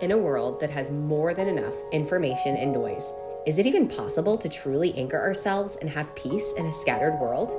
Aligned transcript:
In 0.00 0.12
a 0.12 0.18
world 0.18 0.60
that 0.60 0.70
has 0.70 0.90
more 0.90 1.34
than 1.34 1.46
enough 1.46 1.74
information 1.92 2.56
and 2.56 2.72
noise, 2.72 3.12
is 3.44 3.58
it 3.58 3.66
even 3.66 3.86
possible 3.86 4.38
to 4.38 4.48
truly 4.48 4.96
anchor 4.96 5.20
ourselves 5.20 5.76
and 5.76 5.90
have 5.90 6.14
peace 6.14 6.54
in 6.56 6.64
a 6.64 6.72
scattered 6.72 7.20
world? 7.20 7.52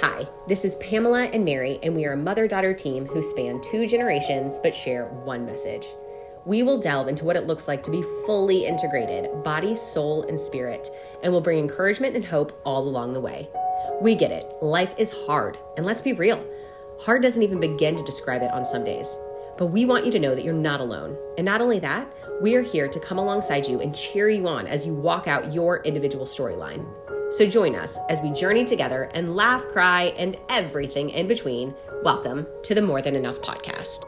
Hi, 0.00 0.28
this 0.46 0.66
is 0.66 0.74
Pamela 0.76 1.24
and 1.24 1.46
Mary, 1.46 1.78
and 1.82 1.94
we 1.94 2.04
are 2.04 2.12
a 2.12 2.16
mother 2.16 2.46
daughter 2.46 2.74
team 2.74 3.06
who 3.06 3.22
span 3.22 3.62
two 3.62 3.86
generations 3.86 4.58
but 4.62 4.74
share 4.74 5.06
one 5.24 5.46
message. 5.46 5.86
We 6.44 6.62
will 6.62 6.78
delve 6.78 7.08
into 7.08 7.24
what 7.24 7.36
it 7.36 7.46
looks 7.46 7.66
like 7.66 7.82
to 7.84 7.90
be 7.90 8.04
fully 8.26 8.66
integrated, 8.66 9.42
body, 9.42 9.74
soul, 9.74 10.24
and 10.24 10.38
spirit, 10.38 10.88
and 11.22 11.32
will 11.32 11.40
bring 11.40 11.58
encouragement 11.58 12.14
and 12.14 12.24
hope 12.24 12.60
all 12.66 12.86
along 12.86 13.14
the 13.14 13.20
way. 13.20 13.48
We 14.02 14.14
get 14.14 14.30
it, 14.30 14.52
life 14.60 14.94
is 14.98 15.10
hard, 15.26 15.56
and 15.78 15.86
let's 15.86 16.02
be 16.02 16.12
real, 16.12 16.44
hard 17.00 17.22
doesn't 17.22 17.42
even 17.42 17.60
begin 17.60 17.96
to 17.96 18.04
describe 18.04 18.42
it 18.42 18.52
on 18.52 18.66
some 18.66 18.84
days. 18.84 19.16
But 19.58 19.72
we 19.72 19.84
want 19.84 20.06
you 20.06 20.12
to 20.12 20.20
know 20.20 20.36
that 20.36 20.44
you're 20.44 20.54
not 20.54 20.78
alone. 20.78 21.18
And 21.36 21.44
not 21.44 21.60
only 21.60 21.80
that, 21.80 22.08
we 22.40 22.54
are 22.54 22.62
here 22.62 22.86
to 22.86 23.00
come 23.00 23.18
alongside 23.18 23.66
you 23.66 23.80
and 23.80 23.92
cheer 23.92 24.28
you 24.28 24.46
on 24.46 24.68
as 24.68 24.86
you 24.86 24.94
walk 24.94 25.26
out 25.26 25.52
your 25.52 25.82
individual 25.82 26.26
storyline. 26.26 26.86
So 27.34 27.44
join 27.44 27.74
us 27.74 27.98
as 28.08 28.22
we 28.22 28.30
journey 28.30 28.64
together 28.64 29.10
and 29.14 29.34
laugh, 29.34 29.66
cry, 29.66 30.14
and 30.16 30.36
everything 30.48 31.10
in 31.10 31.26
between. 31.26 31.74
Welcome 32.04 32.46
to 32.62 32.72
the 32.72 32.80
More 32.80 33.02
Than 33.02 33.16
Enough 33.16 33.40
podcast. 33.40 34.04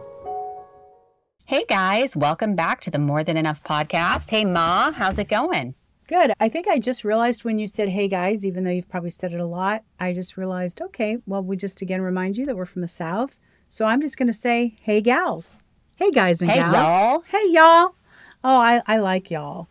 Hey 1.46 1.64
guys, 1.68 2.14
welcome 2.14 2.54
back 2.54 2.80
to 2.82 2.90
the 2.92 3.00
More 3.00 3.24
Than 3.24 3.36
Enough 3.36 3.64
podcast. 3.64 4.30
Hey 4.30 4.44
Ma, 4.44 4.92
how's 4.92 5.18
it 5.18 5.28
going? 5.28 5.74
Good. 6.06 6.32
I 6.38 6.48
think 6.48 6.68
I 6.68 6.78
just 6.78 7.02
realized 7.02 7.42
when 7.42 7.58
you 7.58 7.66
said, 7.66 7.88
hey 7.88 8.06
guys, 8.06 8.46
even 8.46 8.62
though 8.62 8.70
you've 8.70 8.88
probably 8.88 9.10
said 9.10 9.32
it 9.32 9.40
a 9.40 9.46
lot, 9.46 9.82
I 9.98 10.12
just 10.12 10.36
realized, 10.36 10.80
okay, 10.80 11.18
well, 11.26 11.42
we 11.42 11.56
just 11.56 11.82
again 11.82 12.02
remind 12.02 12.36
you 12.36 12.46
that 12.46 12.56
we're 12.56 12.66
from 12.66 12.82
the 12.82 12.88
South. 12.88 13.36
So 13.72 13.84
I'm 13.84 14.00
just 14.00 14.16
going 14.16 14.26
to 14.26 14.34
say, 14.34 14.74
hey, 14.82 15.00
gals. 15.00 15.56
Hey, 15.94 16.10
guys 16.10 16.42
and 16.42 16.50
Hey, 16.50 16.58
gals. 16.58 16.72
y'all. 16.72 17.20
Hey, 17.28 17.44
y'all. 17.50 17.94
Oh, 18.42 18.56
I, 18.56 18.82
I 18.84 18.96
like 18.98 19.30
y'all. 19.30 19.68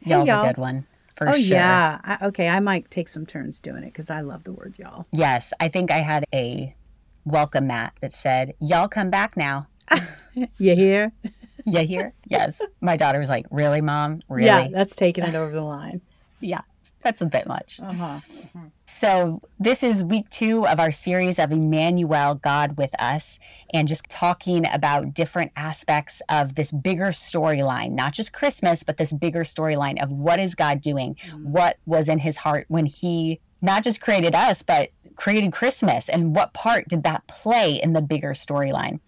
Hey, 0.00 0.10
Y'all's 0.10 0.28
y'all. 0.28 0.44
a 0.44 0.48
good 0.48 0.58
one 0.58 0.84
for 1.14 1.24
sure. 1.28 1.34
oh, 1.34 1.38
sure. 1.38 1.56
yeah. 1.56 1.98
I, 2.04 2.26
okay. 2.26 2.46
I 2.46 2.60
might 2.60 2.90
take 2.90 3.08
some 3.08 3.24
turns 3.24 3.58
doing 3.60 3.84
it 3.84 3.86
because 3.86 4.10
I 4.10 4.20
love 4.20 4.44
the 4.44 4.52
word 4.52 4.74
y'all. 4.76 5.06
Yes, 5.12 5.54
I 5.60 5.68
think 5.68 5.90
I 5.90 5.98
had 6.00 6.26
a 6.34 6.74
welcome 7.24 7.66
mat 7.68 7.94
that 8.02 8.12
said, 8.12 8.52
"Y'all 8.60 8.86
come 8.88 9.08
back 9.10 9.34
now." 9.36 9.66
You 10.58 10.76
hear? 10.76 11.10
You 11.66 11.80
hear? 11.86 12.12
yes. 12.28 12.60
My 12.80 12.96
daughter 12.96 13.18
was 13.18 13.28
like, 13.30 13.46
"Really, 13.50 13.80
mom? 13.80 14.20
Really?" 14.28 14.44
Yeah, 14.46 14.68
that's 14.70 14.94
taking 14.94 15.24
it 15.24 15.34
over 15.34 15.52
the 15.52 15.62
line. 15.62 16.00
Yeah, 16.40 16.60
That's 17.02 17.20
a 17.20 17.26
bit 17.26 17.46
much. 17.46 17.80
Uh 17.80 17.92
huh. 17.92 18.20
So, 18.86 19.40
this 19.60 19.82
is 19.82 20.02
week 20.02 20.28
two 20.30 20.66
of 20.66 20.80
our 20.80 20.90
series 20.90 21.38
of 21.38 21.52
Immanuel, 21.52 22.34
God 22.34 22.76
with 22.76 22.90
Us, 23.00 23.38
and 23.72 23.86
just 23.86 24.08
talking 24.08 24.66
about 24.72 25.14
different 25.14 25.52
aspects 25.54 26.20
of 26.28 26.54
this 26.54 26.72
bigger 26.72 27.08
storyline, 27.08 27.92
not 27.92 28.12
just 28.14 28.32
Christmas, 28.32 28.82
but 28.82 28.96
this 28.96 29.12
bigger 29.12 29.42
storyline 29.44 30.02
of 30.02 30.10
what 30.10 30.40
is 30.40 30.54
God 30.54 30.80
doing? 30.80 31.16
What 31.42 31.78
was 31.86 32.08
in 32.08 32.18
his 32.18 32.38
heart 32.38 32.66
when 32.68 32.86
he 32.86 33.40
not 33.60 33.84
just 33.84 34.00
created 34.00 34.34
us, 34.34 34.62
but 34.62 34.90
created 35.14 35.52
Christmas? 35.52 36.08
And 36.08 36.34
what 36.34 36.52
part 36.52 36.88
did 36.88 37.04
that 37.04 37.26
play 37.28 37.80
in 37.80 37.92
the 37.92 38.02
bigger 38.02 38.32
storyline? 38.32 39.00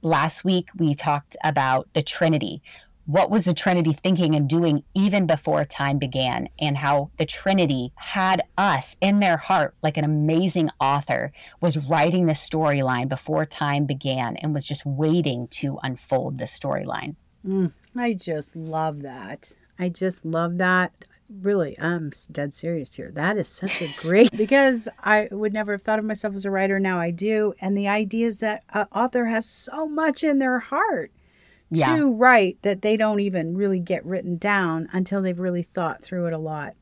Last 0.00 0.44
week, 0.44 0.68
we 0.76 0.94
talked 0.94 1.36
about 1.42 1.92
the 1.92 2.02
Trinity. 2.02 2.62
What 3.06 3.30
was 3.30 3.44
the 3.44 3.52
Trinity 3.52 3.92
thinking 3.92 4.34
and 4.34 4.48
doing 4.48 4.82
even 4.94 5.26
before 5.26 5.66
time 5.66 5.98
began, 5.98 6.48
and 6.58 6.78
how 6.78 7.10
the 7.18 7.26
Trinity 7.26 7.92
had 7.96 8.42
us 8.56 8.96
in 9.02 9.20
their 9.20 9.36
heart, 9.36 9.74
like 9.82 9.98
an 9.98 10.04
amazing 10.04 10.70
author 10.80 11.30
was 11.60 11.76
writing 11.76 12.24
the 12.24 12.32
storyline 12.32 13.08
before 13.08 13.44
time 13.44 13.84
began 13.84 14.38
and 14.38 14.54
was 14.54 14.66
just 14.66 14.86
waiting 14.86 15.48
to 15.48 15.78
unfold 15.82 16.38
the 16.38 16.44
storyline. 16.44 17.16
Mm, 17.46 17.72
I 17.94 18.14
just 18.14 18.56
love 18.56 19.02
that. 19.02 19.52
I 19.78 19.90
just 19.90 20.24
love 20.24 20.56
that. 20.56 20.92
Really, 21.28 21.78
I'm 21.78 22.10
dead 22.32 22.54
serious 22.54 22.94
here. 22.94 23.10
That 23.10 23.36
is 23.36 23.48
such 23.48 23.82
a 23.82 23.88
great 24.00 24.32
because 24.32 24.88
I 25.00 25.28
would 25.30 25.52
never 25.52 25.72
have 25.72 25.82
thought 25.82 25.98
of 25.98 26.06
myself 26.06 26.34
as 26.34 26.46
a 26.46 26.50
writer. 26.50 26.80
Now 26.80 26.98
I 26.98 27.10
do, 27.10 27.52
and 27.60 27.76
the 27.76 27.88
idea 27.88 28.28
is 28.28 28.40
that 28.40 28.62
an 28.70 28.86
author 28.94 29.26
has 29.26 29.44
so 29.44 29.86
much 29.86 30.24
in 30.24 30.38
their 30.38 30.58
heart 30.58 31.12
Yeah. 31.70 31.96
to 31.96 32.10
write 32.10 32.58
that 32.62 32.82
they 32.82 32.96
don't 32.96 33.20
even 33.20 33.56
really 33.56 33.80
get 33.80 34.04
written 34.04 34.36
down 34.36 34.88
until 34.92 35.22
they've 35.22 35.38
really 35.38 35.62
thought 35.62 36.02
through 36.02 36.26
it 36.26 36.32
a 36.32 36.38
lot. 36.38 36.74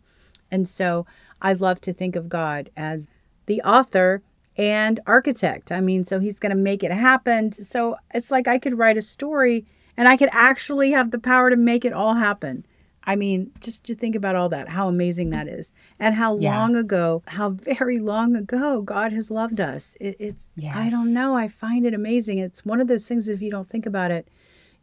And 0.50 0.68
so 0.68 1.06
I 1.40 1.54
love 1.54 1.80
to 1.82 1.92
think 1.92 2.14
of 2.16 2.28
God 2.28 2.70
as 2.76 3.08
the 3.46 3.62
author 3.62 4.22
and 4.56 5.00
architect. 5.06 5.72
I 5.72 5.80
mean, 5.80 6.04
so 6.04 6.20
he's 6.20 6.38
going 6.40 6.50
to 6.50 6.56
make 6.56 6.82
it 6.84 6.90
happen. 6.92 7.52
So 7.52 7.96
it's 8.12 8.30
like 8.30 8.46
I 8.46 8.58
could 8.58 8.76
write 8.78 8.98
a 8.98 9.02
story 9.02 9.64
and 9.96 10.08
I 10.08 10.16
could 10.16 10.28
actually 10.32 10.90
have 10.90 11.10
the 11.10 11.18
power 11.18 11.48
to 11.48 11.56
make 11.56 11.84
it 11.84 11.92
all 11.92 12.14
happen. 12.14 12.66
I 13.04 13.16
mean, 13.16 13.50
just 13.60 13.82
to 13.84 13.94
think 13.96 14.14
about 14.14 14.36
all 14.36 14.48
that, 14.50 14.68
how 14.68 14.86
amazing 14.88 15.30
that 15.30 15.48
is, 15.48 15.72
and 15.98 16.14
how 16.14 16.38
Yeah. 16.38 16.56
long 16.56 16.76
ago, 16.76 17.22
how 17.26 17.48
very 17.50 17.98
long 17.98 18.36
ago 18.36 18.80
God 18.82 19.12
has 19.12 19.28
loved 19.28 19.58
us. 19.58 19.96
It, 20.00 20.16
it's, 20.20 20.46
I 20.72 20.88
don't 20.88 21.12
know. 21.12 21.34
I 21.34 21.48
find 21.48 21.84
it 21.84 21.94
amazing. 21.94 22.38
It's 22.38 22.64
one 22.64 22.80
of 22.80 22.86
those 22.86 23.08
things, 23.08 23.28
if 23.28 23.42
you 23.42 23.50
don't 23.50 23.68
think 23.68 23.86
about 23.86 24.12
it, 24.12 24.28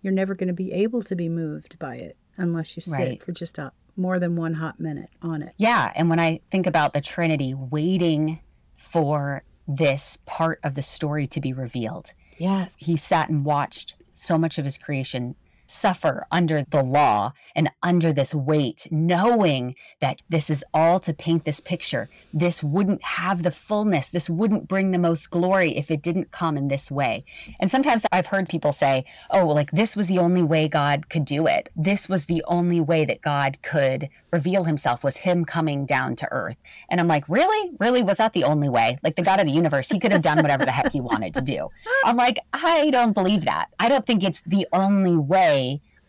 you're 0.02 0.14
never 0.14 0.36
going 0.36 0.48
to 0.48 0.54
be 0.54 0.72
able 0.72 1.02
to 1.04 1.16
be 1.16 1.30
moved 1.30 1.78
by 1.80 1.96
it 1.96 2.18
unless 2.38 2.76
you 2.76 2.82
sit 2.82 2.92
Right. 2.94 3.24
for 3.24 3.32
just 3.32 3.58
a 3.58 3.72
more 3.98 4.18
than 4.20 4.36
one 4.36 4.54
hot 4.54 4.80
minute 4.80 5.10
on 5.22 5.42
it. 5.42 5.54
Yeah. 5.58 5.92
And 5.96 6.10
when 6.10 6.20
I 6.20 6.40
think 6.52 6.66
about 6.68 6.94
the 6.94 7.02
Trinity 7.02 7.54
waiting 7.54 8.40
for 8.78 9.44
this 9.68 10.18
part 10.26 10.60
of 10.64 10.76
the 10.76 10.82
story 10.82 11.28
to 11.28 11.42
be 11.42 11.52
revealed, 11.54 12.14
Yes. 12.38 12.76
he 12.80 12.96
sat 12.96 13.30
and 13.30 13.44
watched 13.44 13.96
so 14.14 14.38
much 14.38 14.58
of 14.58 14.66
his 14.66 14.78
creation 14.78 15.36
suffer 15.70 16.26
under 16.32 16.64
the 16.64 16.84
law 16.84 17.34
and 17.56 17.70
under 17.84 18.12
this 18.12 18.34
weight, 18.34 18.88
knowing 18.92 19.76
that 20.02 20.22
this 20.30 20.50
is 20.50 20.64
all 20.74 21.00
to 21.00 21.14
paint 21.14 21.44
this 21.44 21.60
picture. 21.60 22.10
This 22.34 22.64
wouldn't 22.64 23.04
have 23.04 23.44
the 23.44 23.52
fullness, 23.52 24.10
this 24.10 24.30
wouldn't 24.30 24.68
bring 24.68 24.92
the 24.92 25.00
most 25.00 25.30
glory 25.30 25.78
if 25.78 25.92
it 25.92 26.02
didn't 26.02 26.32
come 26.32 26.58
in 26.58 26.68
this 26.68 26.90
way. 26.90 27.24
And 27.60 27.70
sometimes 27.70 28.06
I've 28.12 28.28
heard 28.28 28.50
people 28.50 28.72
say, 28.72 29.06
oh, 29.30 29.48
like 29.48 29.72
this 29.72 29.96
was 29.96 30.08
the 30.08 30.20
only 30.20 30.44
way 30.44 30.68
God 30.68 31.10
could 31.10 31.26
do 31.26 31.48
it. 31.48 31.70
This 31.76 32.10
was 32.10 32.26
the 32.26 32.44
only 32.48 32.82
way 32.82 33.06
that 33.06 33.22
God 33.22 33.62
could 33.62 34.10
reveal 34.32 34.64
himself 34.64 35.04
was 35.04 35.18
him 35.18 35.46
coming 35.46 35.86
down 35.86 36.16
to 36.18 36.28
earth. 36.32 36.58
And 36.90 37.00
I'm 37.00 37.08
like, 37.08 37.28
really? 37.28 37.76
Really? 37.80 38.04
Was 38.04 38.18
that 38.18 38.34
the 38.34 38.44
only 38.44 38.70
way? 38.70 38.98
Like 39.04 39.16
the 39.16 39.22
God 39.22 39.40
of 39.40 39.46
the 39.46 39.54
universe, 39.54 39.90
he 39.90 40.00
could 40.00 40.12
have 40.12 40.22
done 40.22 40.38
whatever 40.38 40.66
the 40.66 40.72
heck 40.72 40.92
he 40.92 41.02
wanted 41.02 41.34
to 41.36 41.42
do. 41.42 41.70
I'm 42.06 42.18
like, 42.18 42.38
I 42.54 42.90
don't 42.92 43.14
believe 43.14 43.46
that. 43.46 43.70
I 43.80 43.90
don't 43.90 44.06
think 44.06 44.24
it's 44.24 44.42
the 44.42 44.68
only 44.74 45.18
way. 45.18 45.59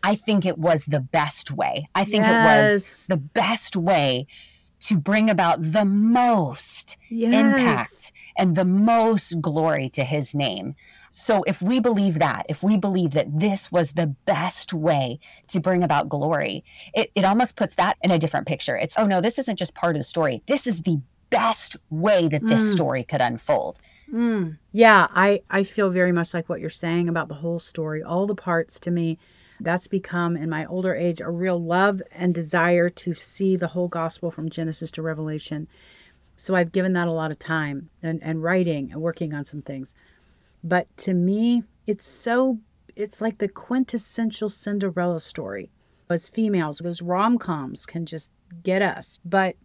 I 0.03 0.15
think 0.15 0.45
it 0.45 0.57
was 0.57 0.85
the 0.85 0.99
best 0.99 1.51
way. 1.51 1.87
I 1.93 2.05
think 2.05 2.25
it 2.25 2.43
was 2.43 3.05
the 3.07 3.17
best 3.17 3.75
way 3.75 4.25
to 4.87 4.97
bring 4.97 5.29
about 5.29 5.61
the 5.61 5.85
most 5.85 6.97
Yes. 7.09 7.33
impact 7.33 8.11
and 8.35 8.55
the 8.55 8.65
most 8.65 9.41
glory 9.41 9.89
to 9.89 10.03
his 10.03 10.33
name. 10.33 10.73
So 11.11 11.43
if 11.45 11.61
we 11.61 11.79
believe 11.79 12.17
that, 12.19 12.45
if 12.49 12.63
we 12.63 12.77
believe 12.77 13.11
that 13.11 13.27
this 13.45 13.71
was 13.71 13.91
the 13.91 14.15
best 14.25 14.73
way 14.73 15.19
to 15.49 15.59
bring 15.59 15.83
about 15.83 16.09
glory, 16.09 16.63
it, 16.95 17.11
it 17.13 17.25
almost 17.25 17.55
puts 17.57 17.75
that 17.75 17.97
in 18.01 18.09
a 18.11 18.17
different 18.17 18.47
picture. 18.47 18.75
It's, 18.75 18.97
oh 18.97 19.05
no, 19.05 19.21
this 19.21 19.37
isn't 19.37 19.59
just 19.59 19.75
part 19.75 19.95
of 19.95 19.99
the 19.99 20.03
story. 20.15 20.41
This 20.47 20.65
is 20.65 20.81
the 20.81 20.99
best 21.29 21.75
way 21.89 22.27
that 22.29 22.47
this 22.47 22.63
Mm. 22.63 22.73
story 22.73 23.03
could 23.03 23.21
unfold. 23.21 23.77
Mm. 24.11 24.57
Yeah, 24.71 25.07
I, 25.11 25.41
I 25.49 25.63
feel 25.63 25.89
very 25.89 26.11
much 26.11 26.33
like 26.33 26.49
what 26.49 26.59
you're 26.59 26.69
saying 26.85 27.07
about 27.07 27.27
the 27.27 27.35
whole 27.43 27.59
story, 27.59 28.01
all 28.01 28.25
the 28.25 28.35
parts 28.35 28.79
to 28.81 28.91
me. 28.91 29.19
That's 29.63 29.87
become, 29.87 30.35
in 30.35 30.49
my 30.49 30.65
older 30.65 30.95
age, 30.95 31.21
a 31.21 31.29
real 31.29 31.61
love 31.61 32.01
and 32.11 32.33
desire 32.33 32.89
to 32.89 33.13
see 33.13 33.55
the 33.55 33.69
whole 33.69 33.87
gospel 33.87 34.31
from 34.31 34.49
Genesis 34.49 34.91
to 34.91 35.01
Revelation. 35.01 35.67
So 36.35 36.55
I've 36.55 36.71
given 36.71 36.93
that 36.93 37.07
a 37.07 37.11
lot 37.11 37.31
of 37.31 37.39
time 37.39 37.89
and, 38.01 38.21
and 38.23 38.41
writing 38.41 38.91
and 38.91 39.01
working 39.01 39.33
on 39.33 39.45
some 39.45 39.61
things. 39.61 39.93
But 40.63 40.87
to 40.97 41.13
me, 41.13 41.63
it's 41.85 42.05
so, 42.05 42.59
it's 42.95 43.21
like 43.21 43.37
the 43.37 43.47
quintessential 43.47 44.49
Cinderella 44.49 45.19
story. 45.19 45.69
As 46.09 46.27
females, 46.27 46.79
those 46.79 47.01
rom 47.01 47.37
coms 47.37 47.85
can 47.85 48.05
just 48.05 48.31
get 48.63 48.81
us. 48.81 49.19
But 49.23 49.55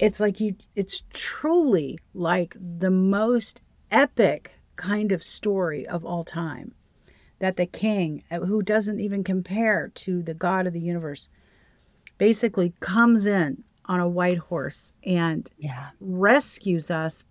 it's 0.00 0.18
like 0.18 0.40
you 0.40 0.56
it's 0.74 1.02
truly 1.12 1.98
like 2.14 2.56
the 2.58 2.90
most 2.90 3.60
epic 3.90 4.52
kind 4.76 5.12
of 5.12 5.22
story 5.22 5.86
of 5.86 6.04
all 6.06 6.24
time 6.24 6.74
that 7.40 7.56
the 7.56 7.66
king 7.66 8.22
uh, 8.30 8.40
who 8.40 8.62
doesn't 8.62 9.00
even 9.00 9.24
compare 9.24 9.90
to 9.94 10.22
the 10.22 10.34
god 10.34 10.66
of 10.66 10.72
the 10.72 10.80
universe 10.80 11.28
basically 12.18 12.72
comes 12.80 13.26
in 13.26 13.64
on 13.86 13.98
a 14.00 14.08
white 14.08 14.38
horse 14.38 14.92
and 15.04 15.50
Yeah. 15.58 15.90
rescues 16.00 16.90
us 16.90 17.24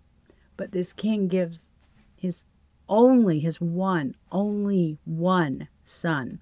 but 0.56 0.72
this 0.72 0.92
king 0.92 1.26
gives 1.28 1.70
his 2.16 2.44
only 2.88 3.40
his 3.40 3.60
one 3.60 4.14
only 4.30 4.98
one 5.04 5.68
son 5.84 6.40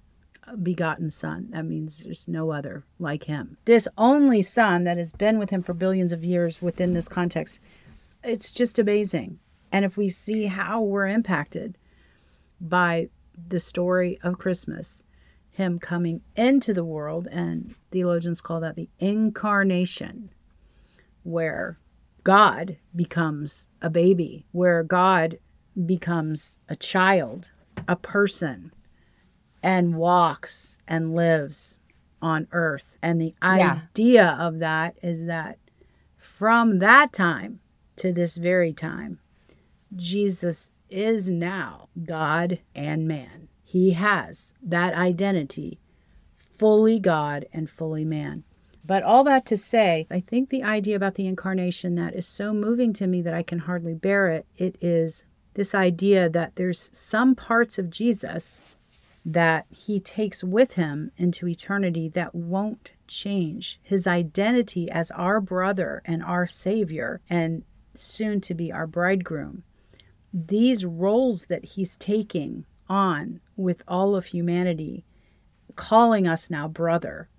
a 0.51 0.57
begotten 0.57 1.11
son. 1.11 1.47
That 1.51 1.65
means 1.65 2.03
there's 2.03 2.27
no 2.27 2.51
other 2.51 2.83
like 2.97 3.25
him. 3.25 3.57
This 3.65 3.87
only 3.99 4.41
son 4.41 4.83
that 4.85 4.97
has 4.97 5.11
been 5.11 5.37
with 5.37 5.51
him 5.51 5.61
for 5.61 5.75
billions 5.75 6.11
of 6.11 6.23
years 6.23 6.59
within 6.59 6.93
this 6.95 7.07
context 7.07 7.59
it's 8.23 8.51
just 8.51 8.79
amazing. 8.79 9.39
And 9.71 9.85
if 9.85 9.95
we 9.95 10.09
see 10.09 10.47
how 10.47 10.81
we're 10.81 11.07
impacted 11.07 11.77
by 12.59 13.09
the 13.47 13.59
story 13.59 14.19
of 14.23 14.37
christmas 14.37 15.03
him 15.51 15.77
coming 15.77 16.21
into 16.37 16.73
the 16.73 16.85
world, 16.85 17.27
and 17.31 17.75
theologians 17.91 18.39
call 18.39 18.61
that 18.61 18.77
the 18.77 18.87
incarnation, 18.99 20.29
where 21.23 21.77
God 22.23 22.77
becomes 22.95 23.67
a 23.81 23.89
baby, 23.89 24.45
where 24.53 24.83
God 24.83 25.37
becomes 25.85 26.59
a 26.69 26.77
child, 26.77 27.51
a 27.89 27.97
person, 27.97 28.71
and 29.61 29.95
walks 29.95 30.79
and 30.87 31.13
lives 31.13 31.77
on 32.21 32.47
earth. 32.53 32.97
And 33.01 33.19
the 33.19 33.33
Yeah. 33.41 33.81
idea 33.89 34.37
of 34.39 34.59
that 34.59 34.95
is 35.03 35.25
that 35.25 35.57
from 36.15 36.79
that 36.79 37.11
time 37.11 37.59
to 37.97 38.13
this 38.13 38.37
very 38.37 38.71
time, 38.71 39.19
Jesus 39.93 40.69
is 40.89 41.29
now 41.29 41.89
God 42.03 42.59
and 42.75 43.07
man. 43.07 43.47
He 43.63 43.91
has 43.91 44.53
that 44.63 44.93
identity, 44.93 45.79
fully 46.57 46.99
God 46.99 47.45
and 47.53 47.69
fully 47.69 48.05
man. 48.05 48.43
But 48.83 49.03
all 49.03 49.23
that 49.25 49.45
to 49.47 49.57
say, 49.57 50.07
I 50.09 50.19
think 50.19 50.49
the 50.49 50.63
idea 50.63 50.95
about 50.95 51.15
the 51.15 51.27
incarnation 51.27 51.95
that 51.95 52.15
is 52.15 52.25
so 52.25 52.53
moving 52.53 52.93
to 52.93 53.07
me 53.07 53.21
that 53.21 53.33
I 53.33 53.43
can 53.43 53.59
hardly 53.59 53.93
bear 53.93 54.29
it, 54.29 54.47
it 54.57 54.77
is 54.81 55.25
this 55.53 55.75
idea 55.75 56.29
that 56.29 56.55
there's 56.55 56.89
some 56.91 57.35
parts 57.35 57.77
of 57.77 57.89
Jesus 57.89 58.61
that 59.25 59.67
he 59.69 59.99
takes 59.99 60.43
with 60.43 60.73
him 60.73 61.11
into 61.17 61.47
eternity 61.47 62.09
that 62.09 62.33
won't 62.33 62.93
change. 63.07 63.79
His 63.83 64.07
identity 64.07 64.89
as 64.89 65.11
our 65.11 65.39
brother 65.39 66.01
and 66.05 66.23
our 66.23 66.47
savior 66.47 67.21
and 67.29 67.63
soon 67.95 68.41
to 68.41 68.53
be 68.55 68.71
our 68.71 68.87
bridegroom. 68.87 69.63
These 70.33 70.85
roles 70.85 71.45
that 71.45 71.65
he's 71.65 71.97
taking 71.97 72.65
on 72.87 73.39
with 73.55 73.83
all 73.87 74.15
of 74.15 74.27
humanity, 74.27 75.05
calling 75.75 76.27
us 76.27 76.49
now 76.49 76.67
brother. 76.67 77.29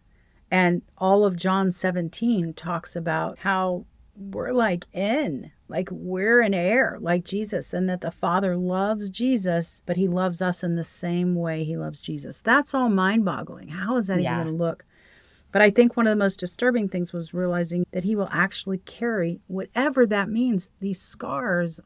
And 0.51 0.83
all 0.99 1.25
of 1.25 1.37
John 1.37 1.71
17 1.71 2.55
talks 2.55 2.97
about 2.97 3.39
how 3.39 3.87
we're 4.17 4.53
like 4.53 4.85
in, 4.93 5.53
like 5.69 5.89
we're 5.91 6.41
an 6.41 6.53
heir, 6.53 6.99
like 7.01 7.25
Jesus, 7.25 7.73
and 7.73 7.89
that 7.89 8.01
the 8.01 8.11
Father 8.11 8.57
loves 8.57 9.09
Jesus, 9.11 9.83
but 9.87 9.97
he 9.97 10.09
loves 10.09 10.43
us 10.43 10.63
in 10.65 10.75
the 10.75 10.85
same 10.85 11.35
way 11.37 11.63
he 11.65 11.77
loves 11.77 12.01
Jesus. 12.01 12.41
That's 12.41 12.75
all 12.75 12.89
mind 12.89 13.25
boggling. 13.25 13.69
How 13.69 13.97
is 13.97 14.09
that 14.09 14.21
Yeah. 14.21 14.33
even 14.35 14.45
going 14.47 14.59
to 14.59 14.65
look? 14.65 14.85
But 15.53 15.63
I 15.63 15.71
think 15.71 15.97
one 15.97 16.07
of 16.07 16.11
the 16.11 16.23
most 16.25 16.39
disturbing 16.39 16.89
things 16.89 17.13
was 17.13 17.35
realizing 17.35 17.85
that 17.93 18.05
he 18.05 18.15
will 18.15 18.29
actually 18.31 18.79
carry, 18.79 19.41
whatever 19.47 20.07
that 20.07 20.29
means, 20.29 20.69
these 20.81 21.01
scars 21.01 21.81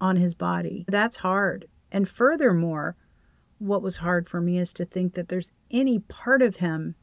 on 0.00 0.16
his 0.16 0.34
body. 0.34 0.84
That's 0.88 1.16
hard. 1.16 1.66
And 1.92 2.08
furthermore, 2.08 2.96
what 3.58 3.82
was 3.82 3.98
hard 3.98 4.28
for 4.28 4.40
me 4.40 4.58
is 4.58 4.72
to 4.74 4.84
think 4.84 5.14
that 5.14 5.28
there's 5.28 5.50
any 5.70 6.00
part 6.00 6.42
of 6.42 6.56
him 6.56 6.94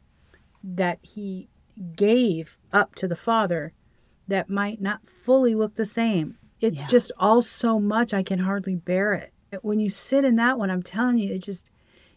that 0.63 0.99
he 1.01 1.49
gave 1.95 2.57
up 2.71 2.93
to 2.95 3.07
the 3.07 3.15
Father 3.15 3.73
that 4.27 4.49
might 4.49 4.81
not 4.81 5.07
fully 5.07 5.55
look 5.55 5.75
the 5.75 5.85
same. 5.85 6.37
It's 6.59 6.81
Yeah. 6.81 6.87
just 6.87 7.11
all 7.17 7.41
so 7.41 7.79
much 7.79 8.13
I 8.13 8.21
can 8.23 8.39
hardly 8.39 8.75
bear 8.75 9.13
it. 9.13 9.33
When 9.63 9.79
you 9.79 9.89
sit 9.89 10.23
in 10.23 10.35
that 10.35 10.59
one, 10.59 10.69
I'm 10.69 10.83
telling 10.83 11.17
you, 11.17 11.33
it 11.33 11.39
just 11.39 11.69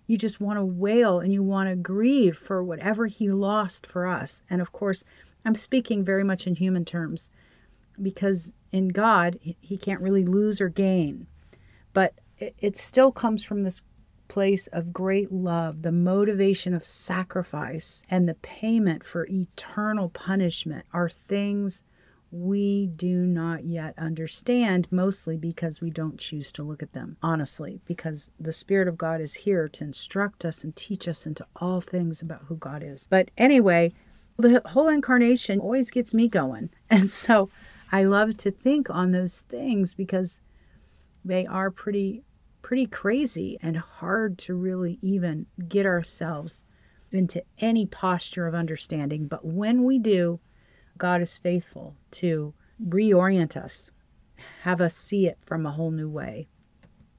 you 0.06 0.18
just 0.18 0.38
want 0.38 0.58
to 0.58 0.64
wail 0.66 1.18
and 1.20 1.32
you 1.32 1.42
want 1.42 1.70
to 1.70 1.76
grieve 1.76 2.36
for 2.36 2.62
whatever 2.62 3.06
he 3.06 3.30
lost 3.30 3.86
for 3.86 4.06
us. 4.06 4.42
And 4.50 4.60
of 4.60 4.70
course, 4.70 5.02
I'm 5.46 5.54
speaking 5.54 6.04
very 6.04 6.22
much 6.22 6.46
in 6.46 6.56
human 6.56 6.84
terms 6.84 7.30
because 8.00 8.52
in 8.74 8.88
God, 8.88 9.38
he- 9.40 9.78
can't 9.78 10.00
really 10.00 10.24
lose 10.24 10.60
or 10.60 10.68
gain. 10.68 11.28
But 11.92 12.14
it 12.38 12.76
still 12.76 13.12
comes 13.12 13.44
from 13.44 13.60
this 13.60 13.82
place 14.26 14.66
of 14.68 14.92
great 14.92 15.30
love, 15.30 15.82
the 15.82 15.92
motivation 15.92 16.74
of 16.74 16.84
sacrifice, 16.84 18.02
and 18.10 18.28
the 18.28 18.34
payment 18.34 19.04
for 19.04 19.28
eternal 19.30 20.08
punishment 20.08 20.86
are 20.92 21.08
things 21.08 21.84
we 22.32 22.88
do 22.88 23.24
not 23.24 23.64
yet 23.64 23.94
understand, 23.96 24.88
mostly 24.90 25.36
because 25.36 25.80
we 25.80 25.90
don't 25.90 26.18
choose 26.18 26.50
to 26.50 26.64
look 26.64 26.82
at 26.82 26.94
them, 26.94 27.16
honestly, 27.22 27.80
because 27.86 28.32
the 28.40 28.52
Spirit 28.52 28.88
of 28.88 28.98
God 28.98 29.20
is 29.20 29.34
here 29.34 29.68
to 29.68 29.84
instruct 29.84 30.44
us 30.44 30.64
and 30.64 30.74
teach 30.74 31.06
us 31.06 31.26
into 31.26 31.46
all 31.54 31.80
things 31.80 32.20
about 32.20 32.46
who 32.48 32.56
God 32.56 32.82
is. 32.82 33.06
But 33.08 33.30
anyway, 33.38 33.92
the 34.36 34.62
whole 34.66 34.88
incarnation 34.88 35.60
always 35.60 35.92
gets 35.92 36.12
me 36.12 36.26
going. 36.28 36.70
And 36.90 37.08
so 37.10 37.50
I 37.94 38.02
love 38.02 38.36
to 38.38 38.50
think 38.50 38.90
on 38.90 39.12
those 39.12 39.42
things 39.42 39.94
because 39.94 40.40
they 41.24 41.46
are 41.46 41.70
pretty 41.70 42.24
pretty 42.60 42.86
crazy 42.86 43.56
and 43.62 43.76
hard 43.76 44.36
to 44.38 44.54
really 44.54 44.98
even 45.00 45.46
get 45.68 45.86
ourselves 45.86 46.64
into 47.12 47.44
any 47.60 47.86
posture 47.86 48.48
of 48.48 48.54
understanding. 48.54 49.26
But 49.28 49.44
when 49.44 49.84
we 49.84 50.00
do, 50.00 50.40
God 50.98 51.20
is 51.20 51.38
faithful 51.38 51.94
to 52.12 52.52
reorient 52.84 53.56
us, 53.56 53.92
have 54.62 54.80
us 54.80 54.96
see 54.96 55.28
it 55.28 55.38
from 55.46 55.64
a 55.64 55.70
whole 55.70 55.92
new 55.92 56.08
way. 56.08 56.48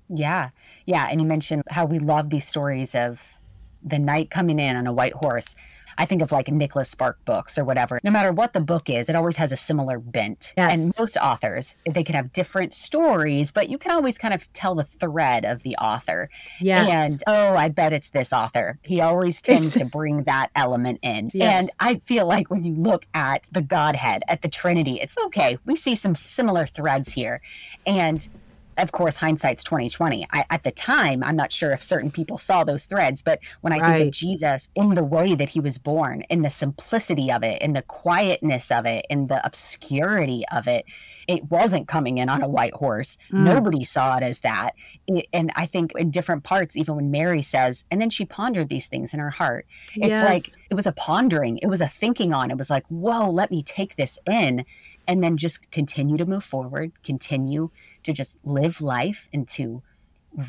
Yeah. 0.10 0.50
Yeah. 0.86 1.08
And 1.10 1.22
you 1.22 1.28
mentioned 1.28 1.64
how 1.70 1.86
we 1.86 2.00
love 2.00 2.32
these 2.32 2.50
stories 2.50 2.96
of 2.96 3.38
the 3.82 4.00
knight 4.00 4.30
coming 4.30 4.60
in 4.60 4.76
on 4.76 4.88
a 4.88 4.94
white 4.94 5.14
horse. 5.14 5.56
I 5.98 6.06
think 6.06 6.22
of 6.22 6.32
like 6.32 6.48
Nicholas 6.50 6.90
Sparks 6.90 7.20
books 7.26 7.58
or 7.58 7.64
whatever. 7.64 8.00
No 8.04 8.12
matter 8.12 8.32
what 8.32 8.54
the 8.54 8.60
book 8.60 8.90
is, 8.90 9.10
it 9.10 9.16
always 9.16 9.36
has 9.38 9.52
a 9.52 9.56
similar 9.56 10.00
bent. 10.00 10.54
Yes. 10.58 10.80
And 10.80 10.94
most 10.98 11.18
authors, 11.18 11.76
they 11.90 12.04
can 12.04 12.16
have 12.16 12.34
different 12.34 12.74
stories, 12.74 13.52
but 13.52 13.70
you 13.70 13.78
can 13.78 13.92
always 13.92 14.18
kind 14.18 14.34
of 14.34 14.52
tell 14.54 14.76
the 14.76 14.84
thread 14.84 15.46
of 15.46 15.64
the 15.64 15.76
author. 15.78 16.30
Yes. 16.60 17.12
And 17.12 17.24
oh, 17.28 17.56
I 17.56 17.70
bet 17.70 17.94
it's 17.94 18.10
this 18.10 18.34
author. 18.34 18.80
He 18.84 19.02
always 19.02 19.42
tends 19.42 19.74
to 19.76 19.86
bring 19.86 20.24
that 20.24 20.50
element 20.56 21.00
in. 21.02 21.30
Yes. 21.34 21.62
And 21.62 21.70
I 21.80 21.96
feel 21.96 22.26
like 22.26 22.50
when 22.50 22.64
you 22.64 22.76
look 22.76 23.06
at 23.14 23.50
the 23.52 23.62
Godhead, 23.62 24.24
at 24.28 24.42
the 24.42 24.50
Trinity, 24.50 25.00
it's 25.02 25.18
okay. 25.26 25.58
We 25.66 25.76
see 25.76 25.96
some 25.96 26.16
similar 26.16 26.66
threads 26.66 27.14
here. 27.14 27.42
And 27.86 28.28
of 28.78 28.92
course, 28.92 29.16
hindsight's 29.16 29.64
twenty 29.64 29.90
twenty. 29.90 30.28
At 30.34 30.64
the 30.64 30.72
time, 30.72 31.24
I'm 31.24 31.36
not 31.36 31.52
sure 31.52 31.72
if 31.72 31.82
certain 31.84 32.12
people 32.12 32.38
saw 32.38 32.64
those 32.64 32.86
threads, 32.86 33.22
but 33.22 33.40
when 33.62 33.74
I 33.74 33.98
think 33.98 34.08
of 34.08 34.14
Jesus 34.14 34.70
in 34.76 34.90
the 34.96 35.04
way 35.04 35.36
that 35.36 35.50
he 35.50 35.60
was 35.60 35.78
born, 35.78 36.22
in 36.30 36.42
the 36.42 36.50
simplicity 36.50 37.32
of 37.32 37.44
it, 37.44 37.62
in 37.62 37.74
the 37.74 37.82
quietness 37.82 38.72
of 38.72 38.86
it, 38.86 39.06
in 39.10 39.28
the 39.28 39.46
obscurity 39.46 40.44
of 40.54 40.68
it, 40.68 40.86
it 41.28 41.50
wasn't 41.50 41.88
coming 41.88 42.18
in 42.18 42.30
on 42.30 42.44
a 42.44 42.48
white 42.48 42.74
horse. 42.74 43.18
Mm. 43.32 43.44
Nobody 43.44 43.84
saw 43.84 44.18
it 44.18 44.24
as 44.24 44.40
that. 44.40 44.72
It- 45.08 45.28
and 45.34 45.52
I 45.56 45.66
think 45.66 45.92
in 45.98 46.12
different 46.12 46.44
parts, 46.44 46.76
even 46.76 46.96
when 46.96 47.12
Mary 47.12 47.42
says, 47.42 47.84
and 47.92 48.02
then 48.02 48.10
she 48.10 48.26
pondered 48.26 48.70
these 48.70 48.88
things 48.88 49.14
in 49.14 49.20
her 49.20 49.30
heart, 49.32 49.66
it's 49.96 50.10
Yes. 50.10 50.24
like 50.24 50.44
it 50.70 50.76
was 50.76 50.86
a 50.86 50.92
pondering, 50.92 51.58
it 51.60 51.68
was 51.68 51.82
a 51.82 51.88
thinking 51.88 52.34
on. 52.34 52.52
It 52.52 52.58
was 52.58 52.70
like, 52.70 52.86
whoa, 52.88 53.30
let 53.30 53.52
me 53.52 53.64
take 53.64 53.96
this 53.96 54.20
in, 54.30 54.66
and 55.08 55.24
then 55.24 55.38
just 55.38 55.70
continue 55.72 56.18
to 56.18 56.26
move 56.26 56.44
forward, 56.44 56.92
continue 57.04 57.70
to 58.06 58.14
just 58.14 58.38
live 58.44 58.82
life 58.82 59.28
and 59.34 59.48
to 59.50 59.82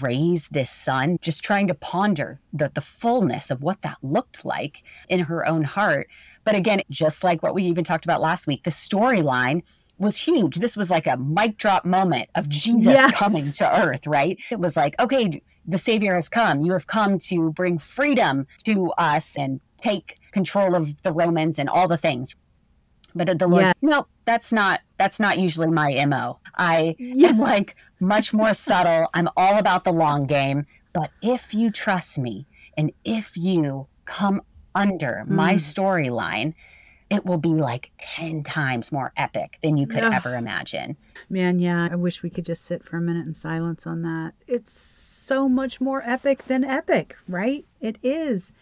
raise 0.01 0.49
this 0.49 0.71
son, 0.71 1.17
just 1.21 1.45
trying 1.45 1.69
to 1.69 1.75
ponder 1.75 2.41
the, 2.53 2.71
the 2.75 2.81
fullness 2.81 3.51
of 3.51 3.63
what 3.63 3.83
that 3.83 3.97
looked 4.03 4.45
like 4.45 4.83
in 5.09 5.21
her 5.21 5.47
own 5.47 5.63
heart. 5.63 6.09
But 6.45 6.55
again, 6.57 6.81
just 6.91 7.23
like 7.23 7.43
what 7.43 7.55
we 7.55 7.63
even 7.65 7.85
talked 7.85 8.05
about 8.05 8.21
last 8.21 8.47
week, 8.47 8.65
the 8.65 8.71
storyline 8.71 9.63
was 9.99 10.17
huge. 10.17 10.57
This 10.57 10.77
was 10.77 10.91
like 10.91 11.07
a 11.07 11.17
mic 11.17 11.57
drop 11.57 11.85
moment 11.85 12.29
of 12.35 12.49
Jesus 12.49 12.95
Yes. 12.95 13.13
coming 13.17 13.51
to 13.53 13.81
earth, 13.81 14.07
right? 14.07 14.39
It 14.51 14.59
was 14.59 14.77
like, 14.77 14.99
okay, 15.01 15.41
the 15.65 15.79
Savior 15.79 16.15
has 16.15 16.29
come. 16.29 16.63
You 16.65 16.73
have 16.73 16.87
come 16.87 17.19
to 17.21 17.51
bring 17.53 17.79
freedom 17.79 18.47
to 18.65 18.91
us 18.99 19.37
and 19.39 19.61
take 19.79 20.19
control 20.33 20.75
of 20.75 21.01
the 21.03 21.13
Romans 21.13 21.59
and 21.59 21.69
all 21.69 21.89
the 21.89 21.97
things. 21.97 22.35
But 23.15 23.39
the 23.39 23.47
Lord, 23.47 23.63
Yeah. 23.67 23.73
nope, 23.81 24.09
that's 24.27 24.53
not 24.53 24.81
that's 24.99 25.21
not 25.21 25.39
usually 25.39 25.69
my 25.69 26.05
mo. 26.07 26.39
I 26.57 26.97
Yeah. 26.99 27.29
am 27.29 27.39
like 27.39 27.77
much 28.01 28.33
more 28.33 28.55
subtle. 28.55 29.09
I'm 29.15 29.29
all 29.37 29.59
about 29.59 29.85
the 29.85 29.93
long 29.93 30.27
game. 30.27 30.67
But 30.93 31.11
if 31.23 31.53
you 31.55 31.71
trust 31.71 32.19
me 32.19 32.47
and 32.77 32.91
if 33.05 33.37
you 33.37 33.89
come 34.07 34.41
under 34.75 35.25
my 35.27 35.55
Mm. 35.55 35.59
storyline, 35.75 36.55
it 37.09 37.25
will 37.25 37.39
be 37.39 37.51
like 37.51 37.93
10 37.99 38.43
times 38.43 38.91
more 38.91 39.13
epic 39.17 39.59
than 39.63 39.77
you 39.77 39.87
could 39.87 40.03
Yeah. 40.03 40.11
ever 40.15 40.35
imagine. 40.35 40.97
Man, 41.31 41.59
yeah, 41.59 41.89
I 41.91 41.95
wish 41.95 42.23
we 42.23 42.31
could 42.31 42.45
just 42.45 42.65
sit 42.65 42.83
for 42.85 42.97
a 42.97 43.01
minute 43.01 43.27
in 43.27 43.35
silence 43.35 43.87
on 43.87 44.03
that. 44.03 44.33
It's 44.49 44.73
so 44.73 45.49
much 45.49 45.81
more 45.81 46.03
epic 46.05 46.47
than 46.47 46.65
epic, 46.65 47.17
right? 47.29 47.65
It 47.81 47.99
is. 48.03 48.53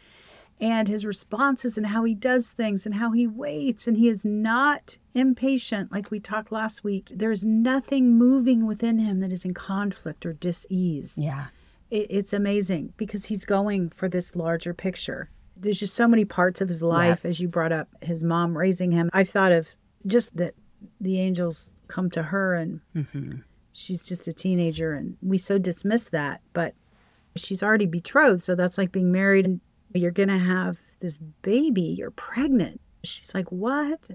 And 0.65 0.89
his 0.89 1.05
responses 1.05 1.77
and 1.77 1.87
how 1.87 2.05
he 2.05 2.15
does 2.15 2.51
things 2.51 2.87
and 2.87 2.95
how 2.95 3.13
he 3.13 3.27
waits 3.27 3.87
and 3.87 3.97
he 3.97 4.09
is 4.09 4.25
not 4.25 4.97
impatient 5.15 5.93
like 5.93 6.11
we 6.11 6.21
talked 6.21 6.51
last 6.51 6.83
week. 6.83 7.11
There's 7.15 7.45
nothing 7.45 8.17
moving 8.17 8.67
within 8.67 8.99
him 8.99 9.21
that 9.21 9.31
is 9.31 9.45
in 9.45 9.55
conflict 9.55 10.25
or 10.25 10.33
dis-ease. 10.33 11.17
Yeah. 11.19 11.47
It, 11.91 12.07
it's 12.09 12.33
amazing 12.33 12.95
because 12.97 13.27
he's 13.27 13.45
going 13.45 13.91
for 13.91 14.09
this 14.09 14.35
larger 14.35 14.73
picture. 14.73 15.31
There's 15.57 15.81
just 15.81 15.95
so 15.95 16.09
many 16.09 16.25
parts 16.25 16.61
of 16.61 16.69
his 16.69 16.83
life, 16.83 17.25
as 17.25 17.41
you 17.41 17.47
brought 17.49 17.73
up, 17.73 17.89
his 18.03 18.25
mom 18.25 18.57
raising 18.57 18.91
him. 18.91 19.11
I've 19.13 19.29
thought 19.29 19.53
of 19.53 19.69
just 20.07 20.37
that 20.37 20.55
the 21.01 21.21
angels 21.21 21.73
come 21.89 22.11
to 22.11 22.23
her 22.23 22.55
and 22.55 22.81
hmm 22.93 23.33
she's 23.77 24.07
just 24.07 24.29
a 24.29 24.33
teenager 24.33 24.93
and 24.93 25.17
we 25.21 25.37
so 25.37 25.59
dismiss 25.59 26.09
that 26.11 26.41
but 26.53 26.75
she's 27.35 27.61
already 27.61 27.87
betrothed 27.87 28.41
so 28.41 28.55
that's 28.55 28.79
like 28.79 28.93
being 28.93 29.11
married 29.11 29.45
and 29.45 29.61
You're 29.95 30.11
going 30.11 30.29
to 30.29 30.39
have 30.39 30.79
this 31.01 31.19
baby. 31.19 31.83
You're 31.83 32.11
pregnant. 32.11 32.81
She's 33.05 33.35
like, 33.35 33.51
What? 33.51 34.11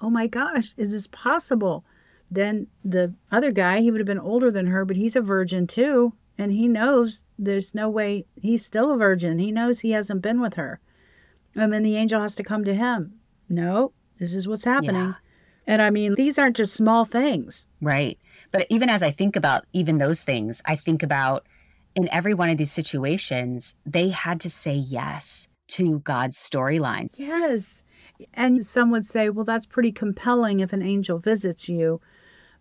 Oh 0.00 0.10
my 0.10 0.26
gosh, 0.26 0.74
is 0.76 0.92
this 0.92 1.06
possible? 1.06 1.84
Then 2.30 2.66
the 2.84 3.14
other 3.30 3.52
guy, 3.52 3.80
he 3.80 3.90
would 3.90 4.00
have 4.00 4.06
been 4.06 4.18
older 4.18 4.50
than 4.50 4.66
her, 4.66 4.84
but 4.84 4.96
he's 4.96 5.16
a 5.16 5.20
virgin 5.20 5.66
too. 5.66 6.14
And 6.38 6.50
he 6.50 6.66
knows 6.66 7.22
there's 7.38 7.74
no 7.74 7.88
way 7.88 8.26
he's 8.34 8.64
still 8.64 8.90
a 8.90 8.96
virgin. 8.96 9.38
He 9.38 9.52
knows 9.52 9.80
he 9.80 9.90
hasn't 9.90 10.22
been 10.22 10.40
with 10.40 10.54
her. 10.54 10.80
And 11.54 11.72
then 11.72 11.82
the 11.82 11.96
angel 11.96 12.20
has 12.20 12.34
to 12.36 12.42
come 12.42 12.64
to 12.64 12.74
him. 12.74 13.14
No, 13.48 13.92
this 14.18 14.34
is 14.34 14.48
what's 14.48 14.64
happening. 14.64 14.94
Yeah. 14.96 15.14
And 15.66 15.82
I 15.82 15.90
mean, 15.90 16.14
these 16.14 16.38
aren't 16.38 16.56
just 16.56 16.74
small 16.74 17.04
things. 17.04 17.66
Right. 17.80 18.18
But 18.50 18.66
even 18.70 18.88
as 18.88 19.02
I 19.02 19.10
think 19.10 19.36
about 19.36 19.66
even 19.72 19.98
those 19.98 20.22
things, 20.22 20.62
I 20.64 20.74
think 20.74 21.02
about 21.02 21.46
in 21.94 22.08
every 22.10 22.34
one 22.34 22.48
of 22.48 22.56
these 22.56 22.72
situations, 22.72 23.76
they 23.84 24.08
had 24.08 24.40
to 24.40 24.50
say 24.50 24.74
yes 24.74 25.48
to 25.68 26.00
God's 26.00 26.36
storyline. 26.36 27.10
Yes. 27.16 27.82
And 28.34 28.64
some 28.64 28.90
would 28.90 29.06
say, 29.06 29.30
well, 29.30 29.44
that's 29.44 29.66
pretty 29.66 29.92
compelling 29.92 30.60
if 30.60 30.72
an 30.72 30.82
angel 30.82 31.18
visits 31.18 31.68
you. 31.68 32.00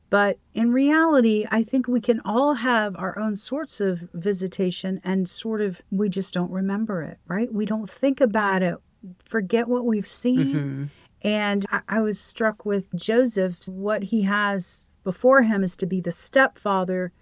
But 0.10 0.40
in 0.54 0.74
reality, 0.74 1.46
I 1.52 1.64
think 1.64 1.88
we 1.88 2.02
can 2.02 2.20
all 2.26 2.56
have 2.56 2.96
our 2.98 3.18
own 3.18 3.36
sorts 3.36 3.80
of 3.80 4.02
visitation 4.14 5.00
and 5.04 5.30
sort 5.30 5.62
of, 5.62 5.82
we 5.90 6.10
just 6.10 6.34
don't 6.34 6.52
remember 6.52 7.02
it, 7.02 7.18
right? 7.28 7.52
We 7.54 7.66
don't 7.66 7.90
think 7.90 8.20
about 8.20 8.62
it, 8.62 8.76
forget 9.24 9.68
what 9.70 9.86
we've 9.86 10.08
seen. 10.08 10.46
Mm-hmm. 10.46 10.84
And 11.24 11.66
I, 11.72 11.82
I 11.88 12.02
was 12.02 12.20
struck 12.20 12.66
with 12.66 12.94
Joseph. 12.94 13.58
What 13.68 14.04
he 14.04 14.24
has 14.24 14.88
before 15.04 15.44
him 15.44 15.64
is 15.64 15.78
to 15.78 15.86
be 15.86 16.02
the 16.02 16.12
stepfather 16.12 17.14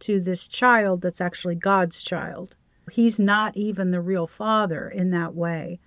to 0.00 0.20
this 0.20 0.48
child 0.48 1.00
that's 1.00 1.20
actually 1.20 1.54
God's 1.54 2.02
child. 2.02 2.56
He's 2.90 3.18
not 3.18 3.56
even 3.56 3.90
the 3.90 4.00
real 4.00 4.26
father 4.26 4.88
in 4.88 5.10
that 5.10 5.34
way. 5.34 5.80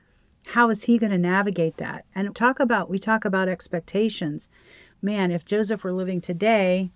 How 0.47 0.69
is 0.69 0.83
he 0.83 0.97
going 0.97 1.11
to 1.11 1.17
navigate 1.17 1.77
that? 1.77 2.05
And 2.15 2.35
talk 2.35 2.59
about, 2.59 2.89
we 2.89 2.99
talk 2.99 3.25
about 3.25 3.49
expectations. 3.49 4.49
Man, 5.01 5.29
if 5.31 5.45
Joseph 5.45 5.83
were 5.83 5.93
living 5.93 6.21
today, 6.21 6.89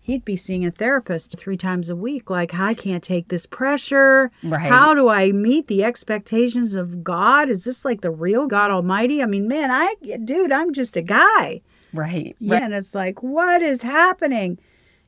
he'd 0.00 0.24
be 0.24 0.36
seeing 0.36 0.64
a 0.64 0.70
therapist 0.70 1.36
three 1.36 1.56
times 1.56 1.90
a 1.90 1.96
week. 1.96 2.30
Like, 2.30 2.54
I 2.54 2.74
can't 2.74 3.02
take 3.02 3.28
this 3.28 3.44
pressure. 3.44 4.30
Right. 4.42 4.70
How 4.70 4.94
do 4.94 5.08
I 5.08 5.32
meet 5.32 5.66
the 5.66 5.84
expectations 5.84 6.74
of 6.74 7.04
God? 7.04 7.50
Is 7.50 7.64
this 7.64 7.84
like 7.84 8.00
the 8.00 8.10
real 8.10 8.46
God 8.46 8.70
Almighty? 8.70 9.22
I 9.22 9.26
mean, 9.26 9.48
man, 9.48 9.70
I, 9.70 9.94
dude, 10.24 10.52
I'm 10.52 10.72
just 10.72 10.96
a 10.96 11.02
guy. 11.02 11.60
Right. 11.92 12.34
Yeah. 12.38 12.54
Right. 12.54 12.62
And 12.62 12.74
it's 12.74 12.94
like, 12.94 13.22
what 13.22 13.62
is 13.62 13.82
happening? 13.82 14.58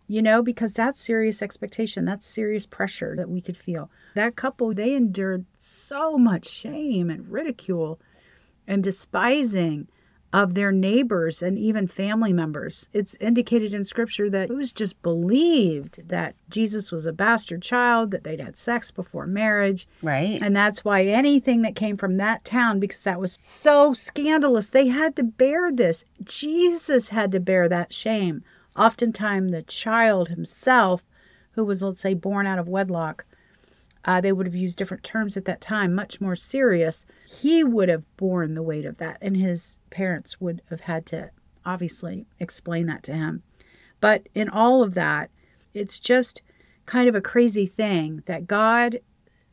You 0.07 0.23
know, 0.23 0.43
because 0.43 0.75
that's 0.75 1.01
serious 1.01 1.43
expectation. 1.43 2.05
That's 2.05 2.27
serious 2.27 2.67
pressure 2.67 3.15
that 3.17 3.29
we 3.29 3.41
could 3.41 3.57
feel. 3.57 3.91
That 4.15 4.37
couple, 4.37 4.75
they 4.75 4.95
endured 4.95 5.47
so 5.57 6.17
much 6.19 6.47
shame 6.47 7.11
and 7.11 7.31
ridicule 7.31 7.99
and 8.67 8.83
despising 8.83 9.89
of 10.35 10.55
their 10.55 10.73
neighbors 10.73 11.43
and 11.43 11.57
even 11.57 11.87
family 11.87 12.33
members. 12.33 12.89
It's 12.93 13.15
indicated 13.21 13.73
in 13.73 13.85
scripture 13.85 14.29
that 14.31 14.51
it 14.51 14.55
was 14.55 14.73
just 14.73 15.01
believed 15.01 16.09
that 16.09 16.35
Jesus 16.51 16.91
was 16.91 17.07
a 17.07 17.13
bastard 17.13 17.63
child, 17.63 18.11
that 18.11 18.25
they'd 18.25 18.41
had 18.41 18.57
sex 18.57 18.91
before 18.91 19.29
marriage. 19.29 19.87
Right. 20.03 20.43
And 20.43 20.57
that's 20.57 20.85
why 20.85 21.05
anything 21.05 21.63
that 21.63 21.77
came 21.77 21.97
from 21.97 22.17
that 22.17 22.45
town, 22.45 22.81
because 22.81 23.05
that 23.05 23.21
was 23.21 23.39
so 23.41 23.93
scandalous, 23.93 24.71
they 24.71 24.89
had 24.89 25.15
to 25.17 25.23
bear 25.23 25.71
this. 25.71 26.05
Jesus 26.25 27.11
had 27.11 27.31
to 27.31 27.39
bear 27.39 27.69
that 27.69 27.93
shame 27.93 28.43
Oftentimes, 28.77 29.53
the 29.53 29.63
child 29.63 30.29
himself, 30.29 31.05
who 31.53 31.65
was, 31.65 31.83
let's 31.83 32.01
say, 32.01 32.15
born 32.15 32.47
out 32.47 32.59
of 32.59 32.69
wedlock, 32.69 33.25
uh, 34.05 34.21
they 34.21 34.33
would 34.33 34.47
have 34.47 34.55
used 34.55 34.77
different 34.77 35.03
terms 35.03 35.37
at 35.37 35.45
that 35.47 35.61
time, 35.61 35.95
much 35.95 36.21
more 36.21 36.37
serious. 36.37 37.07
He 37.27 37.65
would 37.65 37.89
have 37.89 38.05
borne 38.17 38.55
the 38.55 38.63
weight 38.63 38.85
of 38.85 38.99
that, 38.99 39.19
and 39.23 39.37
his 39.37 39.77
parents 39.91 40.41
would 40.41 40.61
have 40.71 40.83
had 40.83 41.07
to 41.07 41.31
obviously 41.65 42.27
explain 42.39 42.87
that 42.87 43.03
to 43.05 43.15
him. 43.15 43.43
But 44.01 44.29
in 44.35 44.49
all 44.49 44.83
of 44.83 44.95
that, 44.95 45.31
it's 45.73 45.99
just 45.99 46.43
kind 46.85 47.09
of 47.09 47.15
a 47.15 47.21
crazy 47.21 47.67
thing 47.67 48.23
that 48.27 48.47
God 48.47 49.01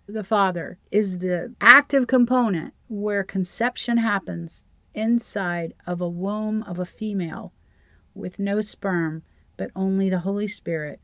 the 0.07 0.23
Father 0.23 0.77
is 0.91 1.19
the 1.19 1.53
active 1.61 2.07
component 2.07 2.73
where 2.89 3.23
conception 3.23 3.97
happens 3.97 4.65
inside 4.93 5.73
of 5.87 6.01
a 6.01 6.09
womb 6.09 6.63
of 6.63 6.79
a 6.79 6.85
female 6.85 7.53
with 8.13 8.39
no 8.39 8.61
sperm, 8.61 9.23
but 9.57 9.71
only 9.75 10.09
the 10.09 10.19
Holy 10.19 10.47
Spirit 10.47 10.99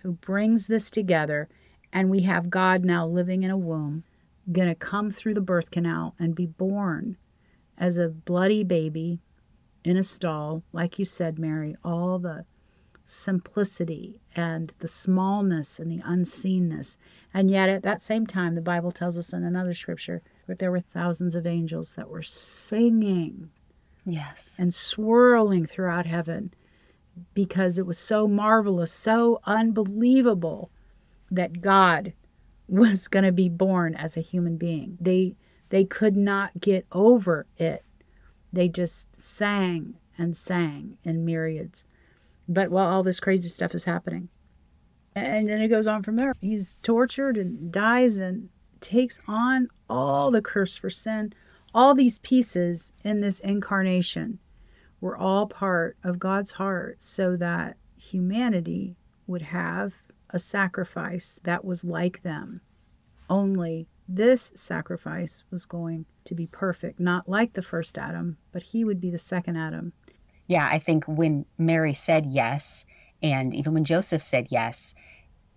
who 0.00 0.12
brings 0.12 0.66
this 0.66 0.90
together. 0.90 1.48
And 1.92 2.10
we 2.10 2.22
have 2.22 2.50
God 2.50 2.84
now 2.84 3.06
living 3.06 3.42
in 3.42 3.50
a 3.50 3.56
womb, 3.56 4.04
going 4.50 4.68
to 4.68 4.74
come 4.74 5.10
through 5.10 5.34
the 5.34 5.40
birth 5.40 5.70
canal 5.70 6.14
and 6.18 6.34
be 6.34 6.46
born 6.46 7.16
as 7.76 7.98
a 7.98 8.08
bloody 8.08 8.64
baby 8.64 9.20
in 9.84 9.96
a 9.96 10.02
stall. 10.02 10.62
Like 10.72 10.98
you 10.98 11.04
said, 11.04 11.38
Mary, 11.38 11.76
all 11.84 12.18
the 12.18 12.44
simplicity 13.04 14.20
and 14.34 14.72
the 14.78 14.88
smallness 14.88 15.78
and 15.78 15.90
the 15.90 16.02
unseenness. 16.04 16.98
And 17.34 17.50
yet, 17.50 17.68
at 17.68 17.82
that 17.82 18.00
same 18.00 18.26
time, 18.26 18.54
the 18.54 18.60
Bible 18.60 18.92
tells 18.92 19.18
us 19.18 19.32
in 19.32 19.44
another 19.44 19.74
scripture 19.74 20.22
that 20.46 20.58
there 20.58 20.70
were 20.70 20.80
thousands 20.80 21.34
of 21.34 21.46
angels 21.46 21.94
that 21.94 22.08
were 22.08 22.22
singing 22.22 23.50
Yes. 24.04 24.56
And 24.58 24.74
swirling 24.74 25.66
throughout 25.66 26.06
heaven 26.06 26.52
because 27.34 27.78
it 27.78 27.86
was 27.86 27.98
so 27.98 28.26
marvelous, 28.26 28.92
so 28.92 29.40
unbelievable 29.44 30.70
that 31.30 31.60
God 31.60 32.12
was 32.68 33.08
going 33.08 33.24
to 33.24 33.32
be 33.32 33.48
born 33.48 33.94
as 33.94 34.16
a 34.16 34.20
human 34.20 34.56
being. 34.56 34.96
They 35.00 35.36
they 35.68 35.84
could 35.84 36.16
not 36.16 36.60
get 36.60 36.86
over 36.92 37.46
it. 37.56 37.82
They 38.52 38.68
just 38.68 39.18
sang 39.18 39.94
and 40.18 40.36
sang 40.36 40.98
in 41.02 41.24
myriads. 41.24 41.84
But 42.46 42.70
while 42.70 42.88
all 42.88 43.02
this 43.02 43.20
crazy 43.20 43.48
stuff 43.48 43.74
is 43.74 43.84
happening, 43.84 44.28
and 45.14 45.48
then 45.48 45.62
it 45.62 45.68
goes 45.68 45.86
on 45.86 46.02
from 46.02 46.16
there. 46.16 46.34
He's 46.40 46.76
tortured 46.82 47.38
and 47.38 47.72
dies 47.72 48.18
and 48.18 48.50
takes 48.80 49.20
on 49.26 49.68
all 49.88 50.30
the 50.30 50.42
curse 50.42 50.76
for 50.76 50.90
sin, 50.90 51.32
all 51.74 51.94
these 51.94 52.18
pieces 52.20 52.92
in 53.04 53.20
this 53.20 53.40
incarnation 53.40 54.38
were 55.00 55.16
all 55.16 55.46
part 55.46 55.96
of 56.04 56.18
God's 56.18 56.52
heart 56.52 57.02
so 57.02 57.36
that 57.36 57.76
humanity 57.96 58.96
would 59.26 59.42
have 59.42 59.94
a 60.30 60.38
sacrifice 60.38 61.40
that 61.44 61.64
was 61.64 61.84
like 61.84 62.22
them. 62.22 62.60
Only 63.28 63.88
this 64.08 64.52
sacrifice 64.54 65.44
was 65.50 65.66
going 65.66 66.06
to 66.24 66.34
be 66.34 66.46
perfect, 66.46 67.00
not 67.00 67.28
like 67.28 67.52
the 67.54 67.62
first 67.62 67.96
Adam, 67.96 68.36
but 68.52 68.62
he 68.62 68.84
would 68.84 69.00
be 69.00 69.10
the 69.10 69.18
second 69.18 69.56
Adam. 69.56 69.92
Yeah, 70.46 70.68
I 70.70 70.78
think 70.78 71.04
when 71.06 71.46
Mary 71.58 71.94
said 71.94 72.26
yes, 72.26 72.84
and 73.22 73.54
even 73.54 73.74
when 73.74 73.84
Joseph 73.84 74.22
said 74.22 74.48
yes, 74.50 74.94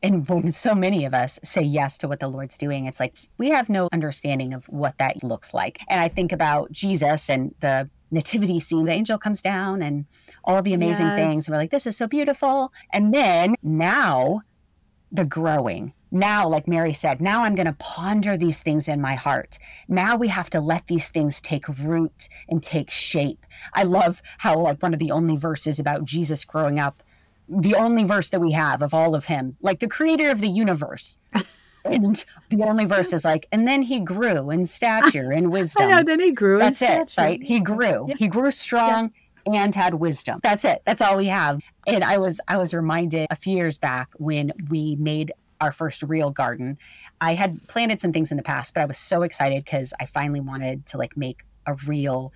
and 0.05 0.29
when 0.29 0.51
so 0.51 0.75
many 0.75 1.05
of 1.05 1.13
us 1.13 1.39
say 1.43 1.61
yes 1.61 1.97
to 1.99 2.07
what 2.07 2.19
the 2.19 2.27
Lord's 2.27 2.57
doing, 2.57 2.85
it's 2.85 2.99
like 2.99 3.17
we 3.37 3.49
have 3.49 3.69
no 3.69 3.89
understanding 3.91 4.53
of 4.53 4.65
what 4.65 4.97
that 4.99 5.23
looks 5.23 5.53
like. 5.53 5.79
And 5.89 5.99
I 5.99 6.07
think 6.07 6.31
about 6.31 6.71
Jesus 6.71 7.29
and 7.29 7.53
the 7.59 7.89
nativity 8.11 8.59
scene, 8.59 8.85
the 8.85 8.91
angel 8.91 9.17
comes 9.17 9.41
down 9.41 9.81
and 9.81 10.05
all 10.43 10.61
the 10.61 10.73
amazing 10.73 11.07
yes. 11.07 11.17
things. 11.17 11.49
We're 11.49 11.57
like, 11.57 11.71
this 11.71 11.87
is 11.87 11.97
so 11.97 12.07
beautiful. 12.07 12.71
And 12.93 13.13
then 13.13 13.55
now 13.63 14.41
the 15.11 15.25
growing. 15.25 15.93
Now, 16.11 16.47
like 16.47 16.67
Mary 16.67 16.93
said, 16.93 17.19
now 17.21 17.43
I'm 17.43 17.55
going 17.55 17.65
to 17.65 17.73
ponder 17.73 18.37
these 18.37 18.61
things 18.61 18.87
in 18.87 19.01
my 19.01 19.15
heart. 19.15 19.57
Now 19.87 20.15
we 20.15 20.27
have 20.29 20.49
to 20.51 20.61
let 20.61 20.87
these 20.87 21.09
things 21.09 21.41
take 21.41 21.67
root 21.79 22.29
and 22.47 22.61
take 22.61 22.89
shape. 22.89 23.45
I 23.73 23.83
love 23.83 24.21
how, 24.37 24.59
like, 24.59 24.81
one 24.81 24.93
of 24.93 24.99
the 24.99 25.11
only 25.11 25.35
verses 25.35 25.79
about 25.79 26.05
Jesus 26.05 26.45
growing 26.45 26.79
up 26.79 27.03
the 27.47 27.75
only 27.75 28.03
verse 28.03 28.29
that 28.29 28.39
we 28.39 28.51
have 28.51 28.81
of 28.81 28.93
all 28.93 29.15
of 29.15 29.25
him, 29.25 29.55
like 29.61 29.79
the 29.79 29.87
creator 29.87 30.29
of 30.31 30.41
the 30.41 30.49
universe. 30.49 31.17
and 31.85 32.25
the 32.49 32.63
only 32.63 32.85
verse 32.85 33.13
is 33.13 33.23
like, 33.23 33.47
and 33.51 33.67
then 33.67 33.81
he 33.81 33.99
grew 33.99 34.49
in 34.49 34.65
stature 34.65 35.31
and 35.31 35.51
wisdom. 35.51 35.83
I 35.89 35.91
know, 35.91 36.03
then 36.03 36.19
he 36.19 36.31
grew 36.31 36.57
That's 36.57 36.81
it, 36.81 37.09
stature. 37.09 37.21
right? 37.21 37.43
He 37.43 37.59
grew. 37.59 38.07
Yeah. 38.09 38.15
He 38.17 38.27
grew 38.27 38.49
strong 38.51 39.11
yeah. 39.45 39.63
and 39.63 39.75
had 39.75 39.95
wisdom. 39.95 40.39
That's 40.41 40.65
it. 40.65 40.81
That's 40.85 41.01
all 41.01 41.17
we 41.17 41.27
have. 41.27 41.61
And 41.87 42.03
I 42.03 42.17
was 42.17 42.41
I 42.47 42.57
was 42.57 42.73
reminded 42.73 43.27
a 43.29 43.35
few 43.35 43.55
years 43.55 43.77
back 43.77 44.09
when 44.17 44.51
we 44.69 44.95
made 44.95 45.31
our 45.61 45.71
first 45.71 46.03
real 46.03 46.31
garden. 46.31 46.77
I 47.21 47.33
had 47.33 47.65
planted 47.67 48.01
some 48.01 48.11
things 48.11 48.31
in 48.31 48.37
the 48.37 48.43
past, 48.43 48.73
but 48.73 48.81
I 48.81 48.85
was 48.85 48.97
so 48.97 49.21
excited 49.21 49.63
because 49.63 49.93
I 49.99 50.05
finally 50.05 50.41
wanted 50.41 50.85
to 50.87 50.97
like 50.97 51.15
make 51.15 51.43
a 51.65 51.75
real 51.85 52.33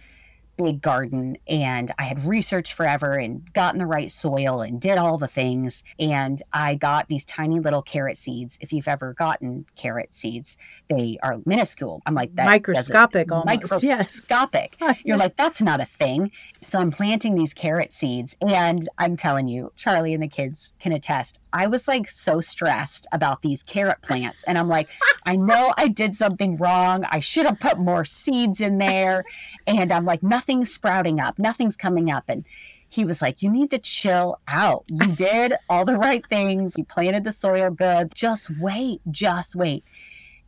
big 0.63 0.81
garden 0.81 1.37
and 1.47 1.91
I 1.97 2.03
had 2.03 2.25
researched 2.25 2.73
forever 2.73 3.13
and 3.17 3.51
gotten 3.53 3.79
the 3.79 3.85
right 3.85 4.11
soil 4.11 4.61
and 4.61 4.79
did 4.79 4.97
all 4.97 5.17
the 5.17 5.27
things. 5.27 5.83
And 5.97 6.41
I 6.51 6.75
got 6.75 7.07
these 7.07 7.25
tiny 7.25 7.59
little 7.59 7.81
carrot 7.81 8.17
seeds. 8.17 8.57
If 8.59 8.73
you've 8.73 8.87
ever 8.87 9.13
gotten 9.13 9.65
carrot 9.75 10.13
seeds, 10.13 10.57
they 10.89 11.17
are 11.23 11.37
minuscule. 11.45 12.01
I'm 12.05 12.13
like, 12.13 12.35
that 12.35 12.45
microscopic 12.45 13.31
almost. 13.31 13.47
Microscopic. 13.47 14.75
Yes. 14.81 14.99
You're 15.05 15.17
like, 15.17 15.37
that's 15.37 15.61
not 15.61 15.79
a 15.79 15.85
thing. 15.85 16.31
So 16.65 16.79
I'm 16.79 16.91
planting 16.91 17.35
these 17.35 17.53
carrot 17.53 17.93
seeds. 17.93 18.35
And 18.45 18.87
I'm 18.97 19.15
telling 19.15 19.47
you, 19.47 19.71
Charlie 19.77 20.13
and 20.13 20.21
the 20.21 20.27
kids 20.27 20.73
can 20.79 20.91
attest. 20.91 21.39
I 21.53 21.67
was 21.67 21.87
like 21.87 22.07
so 22.07 22.41
stressed 22.41 23.07
about 23.11 23.41
these 23.41 23.63
carrot 23.63 24.01
plants. 24.01 24.43
And 24.43 24.57
I'm 24.57 24.67
like, 24.67 24.89
I 25.25 25.35
know 25.35 25.73
I 25.77 25.87
did 25.87 26.13
something 26.13 26.57
wrong. 26.57 27.05
I 27.09 27.21
should 27.21 27.45
have 27.45 27.59
put 27.59 27.79
more 27.79 28.05
seeds 28.05 28.61
in 28.61 28.77
there. 28.77 29.23
And 29.65 29.91
I'm 29.91 30.05
like, 30.05 30.21
nothing's 30.49 30.73
sprouting 30.73 31.19
up, 31.19 31.37
nothing's 31.37 31.77
coming 31.77 32.09
up. 32.09 32.23
And 32.27 32.43
he 32.89 33.05
was 33.05 33.21
like, 33.21 33.43
You 33.43 33.51
need 33.51 33.69
to 33.69 33.77
chill 33.77 34.39
out. 34.47 34.83
You 34.87 35.07
did 35.15 35.53
all 35.69 35.85
the 35.85 35.95
right 35.95 36.25
things. 36.25 36.73
You 36.75 36.85
planted 36.85 37.23
the 37.23 37.31
soil 37.31 37.69
good. 37.69 38.15
Just 38.15 38.49
wait, 38.59 39.01
just 39.11 39.55
wait. 39.55 39.83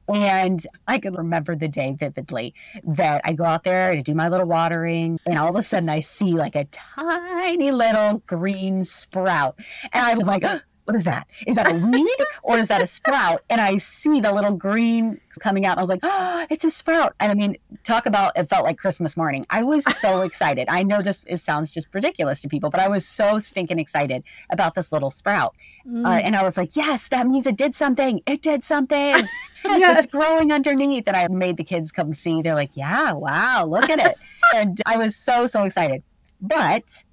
And 0.07 0.65
I 0.87 0.97
can 0.97 1.13
remember 1.13 1.55
the 1.55 1.67
day 1.67 1.95
vividly 1.97 2.55
that 2.83 3.21
I 3.23 3.33
go 3.33 3.45
out 3.45 3.63
there 3.63 3.95
to 3.95 4.01
do 4.01 4.15
my 4.15 4.27
little 4.27 4.47
watering, 4.47 5.19
and 5.27 5.37
all 5.37 5.49
of 5.49 5.55
a 5.55 5.61
sudden 5.61 5.87
I 5.87 5.99
see 5.99 6.33
like 6.33 6.55
a 6.55 6.65
tiny 6.65 7.71
little 7.71 8.23
green 8.25 8.83
sprout. 8.83 9.59
And 9.93 10.03
I'm 10.03 10.17
like, 10.25 10.43
oh, 10.45 10.59
what 10.85 10.95
is 10.95 11.03
that? 11.03 11.27
Is 11.47 11.55
that 11.55 11.71
a 11.71 11.75
weed 11.75 12.15
or 12.43 12.57
is 12.57 12.67
that 12.69 12.81
a 12.81 12.87
sprout? 12.87 13.41
And 13.49 13.61
I 13.61 13.77
see 13.77 14.19
the 14.19 14.31
little 14.33 14.55
green 14.55 15.19
coming 15.39 15.65
out. 15.65 15.73
And 15.73 15.79
I 15.79 15.81
was 15.81 15.89
like, 15.89 15.99
oh, 16.03 16.45
it's 16.49 16.63
a 16.63 16.71
sprout. 16.71 17.15
And 17.19 17.31
I 17.31 17.35
mean, 17.35 17.57
talk 17.83 18.05
about 18.05 18.33
it 18.35 18.49
felt 18.49 18.63
like 18.63 18.77
Christmas 18.77 19.15
morning. 19.15 19.45
I 19.49 19.63
was 19.63 19.83
so 19.99 20.21
excited. 20.27 20.67
I 20.69 20.83
know 20.83 21.01
this 21.01 21.23
it 21.27 21.37
sounds 21.37 21.71
just 21.71 21.87
ridiculous 21.93 22.41
to 22.41 22.49
people, 22.49 22.69
but 22.69 22.79
I 22.79 22.87
was 22.87 23.07
so 23.07 23.39
stinking 23.39 23.79
excited 23.79 24.23
about 24.49 24.75
this 24.75 24.91
little 24.91 25.11
sprout. 25.11 25.55
Mm. 25.87 26.05
Uh, 26.05 26.19
and 26.19 26.35
I 26.35 26.43
was 26.43 26.57
like, 26.57 26.75
yes, 26.75 27.07
that 27.09 27.27
means 27.27 27.47
it 27.47 27.57
did 27.57 27.75
something. 27.75 28.21
It 28.25 28.41
did 28.41 28.63
something. 28.63 28.97
yes, 28.97 29.29
yes, 29.65 30.03
it's 30.05 30.13
growing 30.13 30.51
underneath. 30.51 31.07
And 31.07 31.15
I 31.15 31.27
made 31.27 31.57
the 31.57 31.63
kids 31.63 31.91
come 31.91 32.13
see. 32.13 32.41
They're 32.41 32.55
like, 32.55 32.75
yeah, 32.75 33.13
wow, 33.13 33.65
look 33.65 33.89
at 33.89 33.99
it. 33.99 34.17
and 34.55 34.81
I 34.85 34.97
was 34.97 35.15
so, 35.15 35.47
so 35.47 35.63
excited. 35.63 36.03
But 36.41 37.03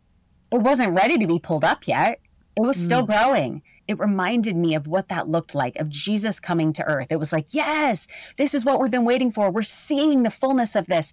it 0.51 0.61
wasn't 0.61 0.95
ready 0.95 1.19
to 1.19 1.27
be 1.27 1.39
pulled 1.39 1.65
up 1.65 1.87
yet. 1.87 2.21
It 2.59 2.67
was 2.67 2.77
still 2.77 3.03
mm. 3.03 3.07
growing. 3.07 3.63
It 3.87 3.99
reminded 3.99 4.57
me 4.57 4.75
of 4.75 4.89
what 4.89 5.09
that 5.09 5.29
looked 5.29 5.55
like, 5.55 5.77
of 5.77 5.89
Jesus 5.89 6.41
coming 6.41 6.73
to 6.73 6.85
earth. 6.85 7.07
It 7.11 7.21
was 7.21 7.33
like, 7.33 7.55
yes, 7.55 8.09
this 8.37 8.53
is 8.53 8.65
what 8.65 8.81
we've 8.81 8.91
been 8.91 9.05
waiting 9.05 9.31
for. 9.31 9.51
We're 9.51 9.63
seeing 9.63 10.25
the 10.25 10.31
fullness 10.31 10.75
of 10.75 10.87
this 10.87 11.13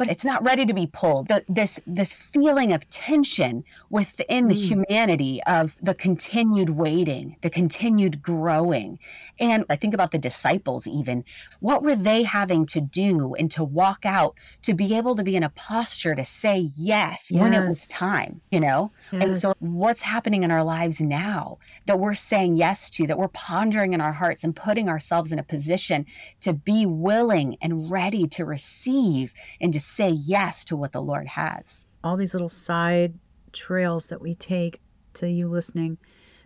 but 0.00 0.08
it's 0.08 0.24
not 0.24 0.42
ready 0.42 0.64
to 0.64 0.72
be 0.72 0.86
pulled. 0.86 1.28
The, 1.28 1.44
this 1.46 1.78
this 1.86 2.14
feeling 2.14 2.72
of 2.72 2.88
tension 2.88 3.64
within 3.90 4.48
the 4.48 4.54
mm. 4.54 4.68
humanity 4.68 5.42
of 5.46 5.76
the 5.82 5.92
continued 5.92 6.70
waiting, 6.70 7.36
the 7.42 7.50
continued 7.50 8.22
growing. 8.22 8.98
And 9.38 9.66
I 9.68 9.76
think 9.76 9.92
about 9.92 10.10
the 10.10 10.18
disciples 10.18 10.86
even. 10.86 11.22
What 11.58 11.82
were 11.82 11.96
they 11.96 12.22
having 12.22 12.64
to 12.66 12.80
do 12.80 13.34
and 13.34 13.50
to 13.50 13.62
walk 13.62 14.06
out 14.06 14.36
to 14.62 14.72
be 14.72 14.96
able 14.96 15.16
to 15.16 15.22
be 15.22 15.36
in 15.36 15.42
a 15.42 15.50
posture 15.50 16.14
to 16.14 16.24
say 16.24 16.70
yes, 16.78 17.28
yes. 17.30 17.38
when 17.38 17.52
it 17.52 17.68
was 17.68 17.86
time, 17.88 18.40
you 18.50 18.60
know? 18.60 18.92
Yes. 19.12 19.22
And 19.22 19.36
so 19.36 19.52
what's 19.58 20.00
happening 20.00 20.44
in 20.44 20.50
our 20.50 20.64
lives 20.64 21.02
now 21.02 21.58
that 21.84 21.98
we're 21.98 22.14
saying 22.14 22.56
yes 22.56 22.88
to, 22.92 23.06
that 23.06 23.18
we're 23.18 23.28
pondering 23.28 23.92
in 23.92 24.00
our 24.00 24.12
hearts 24.12 24.44
and 24.44 24.56
putting 24.56 24.88
ourselves 24.88 25.30
in 25.30 25.38
a 25.38 25.42
position 25.42 26.06
to 26.40 26.54
be 26.54 26.86
willing 26.86 27.58
and 27.60 27.90
ready 27.90 28.26
to 28.28 28.46
receive 28.46 29.34
and 29.60 29.74
to 29.74 29.80
say 29.90 30.10
yes 30.10 30.64
to 30.66 30.76
what 30.76 30.92
the 30.92 31.02
Lord 31.02 31.26
has. 31.26 31.86
All 32.02 32.16
these 32.16 32.34
little 32.34 32.48
side 32.48 33.14
trails 33.52 34.06
that 34.06 34.22
we 34.22 34.34
take 34.34 34.80
to 35.14 35.28
you 35.28 35.48
listening, 35.48 35.98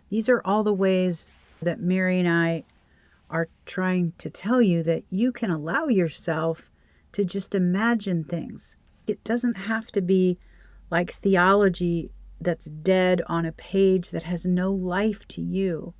these 0.09 0.29
are 0.29 0.41
all 0.43 0.63
the 0.63 0.73
ways 0.73 1.31
that 1.61 1.79
Mary 1.79 2.19
and 2.19 2.27
I 2.27 2.63
are 3.29 3.49
trying 3.65 4.13
to 4.17 4.29
tell 4.29 4.61
you 4.61 4.83
that 4.83 5.03
you 5.09 5.31
can 5.31 5.51
allow 5.51 5.87
yourself 5.87 6.69
to 7.11 7.23
just 7.23 7.55
imagine 7.55 8.23
things. 8.23 8.77
It 9.07 9.23
doesn't 9.23 9.57
have 9.57 9.87
to 9.93 10.01
be 10.01 10.37
like 10.89 11.13
theology 11.13 12.11
that's 12.41 12.65
dead 12.65 13.21
on 13.27 13.45
a 13.45 13.51
page 13.51 14.11
that 14.11 14.23
has 14.23 14.45
no 14.45 14.71
life 14.71 15.27
to 15.29 15.41
you. 15.41 15.93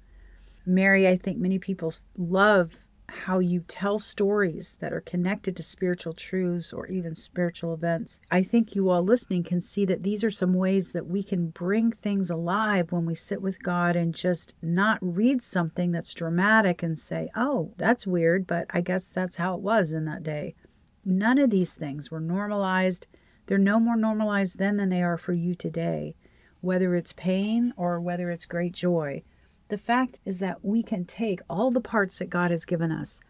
Mary, 0.65 1.07
I 1.07 1.15
think 1.15 1.37
many 1.37 1.59
people 1.59 1.93
love 2.17 2.79
how 3.07 3.39
you 3.39 3.61
tell 3.67 3.99
stories 3.99 4.77
that 4.81 4.93
are 4.93 5.01
connected 5.01 5.55
to 5.55 5.63
spiritual 5.63 6.13
truths 6.13 6.73
or 6.73 6.87
even 6.87 7.15
spiritual 7.15 7.73
events. 7.73 8.19
I 8.31 8.43
think 8.43 8.75
you 8.75 8.89
all 8.89 9.03
listening 9.03 9.43
can 9.43 9.61
see 9.61 9.85
that 9.85 10.03
these 10.03 10.23
are 10.23 10.31
some 10.31 10.53
ways 10.53 10.91
that 10.91 11.07
we 11.07 11.23
can 11.23 11.49
bring 11.49 11.91
things 11.91 12.29
alive 12.29 12.91
when 12.91 13.05
we 13.05 13.15
sit 13.15 13.41
with 13.41 13.61
God 13.61 13.95
and 13.95 14.13
just 14.13 14.53
not 14.61 14.99
read 15.01 15.41
something 15.41 15.91
that's 15.91 16.13
dramatic 16.13 16.83
and 16.83 16.97
say, 16.97 17.29
oh, 17.35 17.71
that's 17.77 18.07
weird, 18.07 18.47
but 18.47 18.65
I 18.69 18.81
guess 18.81 19.09
that's 19.09 19.35
how 19.35 19.55
it 19.55 19.61
was 19.61 19.91
in 19.91 20.05
that 20.05 20.23
day. 20.23 20.55
None 21.03 21.37
of 21.37 21.49
these 21.49 21.75
things 21.75 22.09
were 22.09 22.19
normalized. 22.19 23.07
They're 23.45 23.57
no 23.57 23.79
more 23.79 23.95
normalized 23.95 24.57
then 24.57 24.77
than 24.77 24.89
they 24.89 25.03
are 25.03 25.17
for 25.17 25.33
you 25.33 25.53
today, 25.53 26.15
whether 26.61 26.95
it's 26.95 27.13
pain 27.13 27.73
or 27.77 28.01
whether 28.01 28.31
it's 28.31 28.45
great 28.45 28.73
joy. 28.73 29.23
The 29.67 29.77
fact 29.77 30.19
is 30.25 30.39
that 30.39 30.63
we 30.63 30.83
can 30.83 31.05
take 31.05 31.41
all 31.49 31.71
the 31.71 31.81
parts 31.81 32.19
that 32.19 32.29
God 32.29 32.51
has 32.51 32.65
given 32.65 32.91
us, 32.91 33.21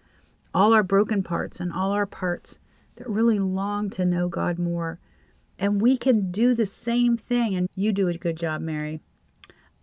all 0.54 0.74
our 0.74 0.84
broken 0.84 1.24
parts 1.24 1.60
and 1.60 1.72
all 1.72 1.92
our 1.92 2.06
parts 2.06 2.60
that 2.98 3.10
really 3.10 3.40
long 3.40 3.90
to 3.92 4.06
know 4.06 4.28
God 4.28 4.60
more, 4.60 5.00
and 5.58 5.82
we 5.82 5.98
can 5.98 6.32
do 6.32 6.54
the 6.54 6.66
same 6.66 7.16
thing. 7.16 7.56
And 7.56 7.70
you 7.76 7.94
do 7.94 8.10
a 8.10 8.14
good 8.14 8.38
job, 8.38 8.62
Mary, 8.62 9.00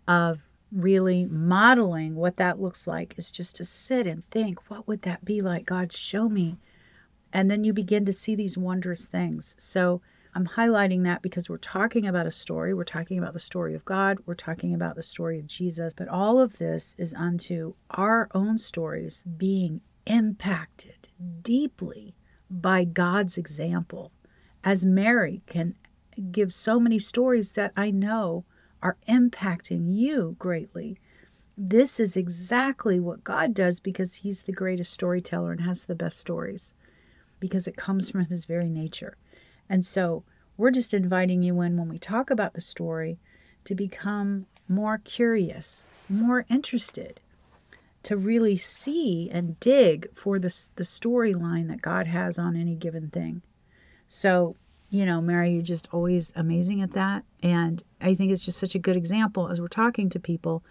of 0.06 0.40
really 0.70 1.26
modeling 1.26 2.14
what 2.14 2.36
that 2.36 2.60
looks 2.60 2.86
like 2.86 3.14
is 3.16 3.30
just 3.30 3.56
to 3.56 3.64
sit 3.64 4.06
and 4.06 4.28
think, 4.30 4.70
what 4.70 4.86
would 4.88 5.02
that 5.02 5.24
be 5.24 5.40
like? 5.40 5.66
God, 5.66 5.92
show 5.92 6.28
me. 6.28 6.58
And 7.32 7.50
then 7.50 7.64
you 7.64 7.72
begin 7.72 8.04
to 8.06 8.12
see 8.12 8.34
these 8.34 8.58
wondrous 8.58 9.06
things. 9.06 9.54
So 9.58 10.02
I'm 10.34 10.46
highlighting 10.46 11.04
that 11.04 11.20
because 11.20 11.50
we're 11.50 11.58
talking 11.58 12.06
about 12.06 12.26
a 12.26 12.30
story. 12.30 12.72
We're 12.72 12.84
talking 12.84 13.18
about 13.18 13.34
the 13.34 13.40
story 13.40 13.74
of 13.74 13.84
God. 13.84 14.18
We're 14.24 14.34
talking 14.34 14.74
about 14.74 14.96
the 14.96 15.02
story 15.02 15.38
of 15.38 15.46
Jesus. 15.46 15.92
But 15.94 16.08
all 16.08 16.40
of 16.40 16.56
this 16.56 16.94
is 16.96 17.12
unto 17.12 17.74
our 17.90 18.28
own 18.34 18.56
stories 18.56 19.24
being 19.36 19.82
impacted 20.06 21.08
deeply 21.42 22.14
by 22.50 22.84
God's 22.84 23.36
example. 23.36 24.10
As 24.64 24.86
Mary 24.86 25.42
can 25.46 25.74
give 26.30 26.52
so 26.52 26.80
many 26.80 26.98
stories 26.98 27.52
that 27.52 27.72
I 27.76 27.90
know 27.90 28.44
are 28.82 28.96
impacting 29.08 29.94
you 29.94 30.36
greatly. 30.38 30.96
This 31.56 32.00
is 32.00 32.16
exactly 32.16 32.98
what 32.98 33.24
God 33.24 33.54
does 33.54 33.80
because 33.80 34.16
He's 34.16 34.42
the 34.42 34.52
greatest 34.52 34.92
storyteller 34.92 35.52
and 35.52 35.60
has 35.60 35.84
the 35.84 35.94
best 35.94 36.18
stories 36.18 36.74
because 37.38 37.66
it 37.66 37.76
comes 37.76 38.10
from 38.10 38.26
His 38.26 38.44
very 38.44 38.68
nature. 38.68 39.16
And 39.72 39.86
so 39.86 40.22
we're 40.58 40.70
just 40.70 40.92
inviting 40.92 41.42
you 41.42 41.58
in 41.62 41.78
when 41.78 41.88
we 41.88 41.98
talk 41.98 42.28
about 42.28 42.52
the 42.52 42.60
story 42.60 43.18
to 43.64 43.74
become 43.74 44.44
more 44.68 44.98
curious, 44.98 45.86
more 46.10 46.44
interested, 46.50 47.20
to 48.02 48.14
really 48.14 48.58
see 48.58 49.30
and 49.32 49.58
dig 49.60 50.14
for 50.14 50.38
the, 50.38 50.54
the 50.76 50.82
storyline 50.82 51.68
that 51.68 51.80
God 51.80 52.06
has 52.06 52.38
on 52.38 52.54
any 52.54 52.74
given 52.74 53.08
thing. 53.08 53.40
So, 54.08 54.56
you 54.90 55.06
know, 55.06 55.22
Mary, 55.22 55.52
you're 55.54 55.62
just 55.62 55.88
always 55.90 56.34
amazing 56.36 56.82
at 56.82 56.92
that. 56.92 57.24
And 57.42 57.82
I 57.98 58.14
think 58.14 58.30
it's 58.30 58.44
just 58.44 58.58
such 58.58 58.74
a 58.74 58.78
good 58.78 58.96
example 58.96 59.48
as 59.48 59.58
we're 59.58 59.68
talking 59.68 60.10
to 60.10 60.20
people 60.20 60.62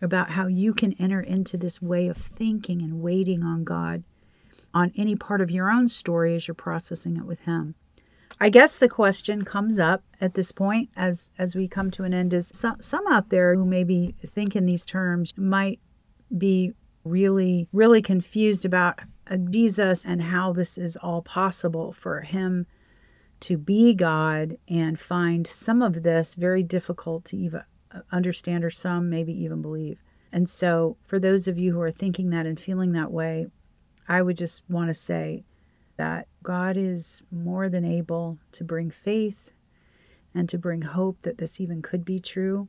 about 0.00 0.30
how 0.30 0.46
you 0.46 0.72
can 0.72 0.94
enter 0.94 1.20
into 1.20 1.58
this 1.58 1.82
way 1.82 2.08
of 2.08 2.16
thinking 2.16 2.80
and 2.80 3.02
waiting 3.02 3.42
on 3.42 3.64
God 3.64 4.04
on 4.72 4.90
any 4.96 5.16
part 5.16 5.42
of 5.42 5.50
your 5.50 5.70
own 5.70 5.86
story 5.86 6.34
as 6.34 6.48
you're 6.48 6.54
processing 6.54 7.18
it 7.18 7.26
with 7.26 7.40
Him. 7.40 7.74
I 8.40 8.50
guess 8.50 8.76
the 8.76 8.88
question 8.88 9.44
comes 9.44 9.78
up 9.78 10.04
at 10.20 10.34
this 10.34 10.52
point 10.52 10.90
as 10.96 11.28
as 11.38 11.56
we 11.56 11.66
come 11.66 11.90
to 11.92 12.04
an 12.04 12.14
end 12.14 12.32
is 12.32 12.50
some 12.52 12.80
some 12.80 13.06
out 13.08 13.30
there 13.30 13.54
who 13.54 13.64
maybe 13.64 14.14
think 14.24 14.54
in 14.54 14.66
these 14.66 14.86
terms 14.86 15.34
might 15.36 15.80
be 16.36 16.72
really 17.04 17.68
really 17.72 18.02
confused 18.02 18.64
about 18.64 19.00
Jesus 19.50 20.04
and 20.04 20.22
how 20.22 20.52
this 20.52 20.78
is 20.78 20.96
all 20.96 21.22
possible 21.22 21.92
for 21.92 22.20
him 22.20 22.66
to 23.40 23.56
be 23.56 23.94
God 23.94 24.56
and 24.68 24.98
find 24.98 25.46
some 25.46 25.82
of 25.82 26.02
this 26.02 26.34
very 26.34 26.62
difficult 26.62 27.24
to 27.26 27.36
even 27.36 27.62
uh, 27.92 28.00
understand 28.10 28.64
or 28.64 28.70
some 28.70 29.08
maybe 29.10 29.32
even 29.32 29.62
believe. 29.62 29.98
And 30.32 30.48
so 30.48 30.96
for 31.06 31.18
those 31.18 31.48
of 31.48 31.58
you 31.58 31.72
who 31.72 31.80
are 31.80 31.90
thinking 31.90 32.30
that 32.30 32.46
and 32.46 32.58
feeling 32.58 32.92
that 32.92 33.12
way, 33.12 33.46
I 34.08 34.22
would 34.22 34.36
just 34.36 34.62
want 34.68 34.88
to 34.88 34.94
say 34.94 35.44
that 35.98 36.26
God 36.42 36.76
is 36.76 37.22
more 37.30 37.68
than 37.68 37.84
able 37.84 38.38
to 38.52 38.64
bring 38.64 38.90
faith 38.90 39.50
and 40.34 40.48
to 40.48 40.58
bring 40.58 40.82
hope 40.82 41.18
that 41.22 41.38
this 41.38 41.60
even 41.60 41.82
could 41.82 42.04
be 42.04 42.18
true. 42.18 42.68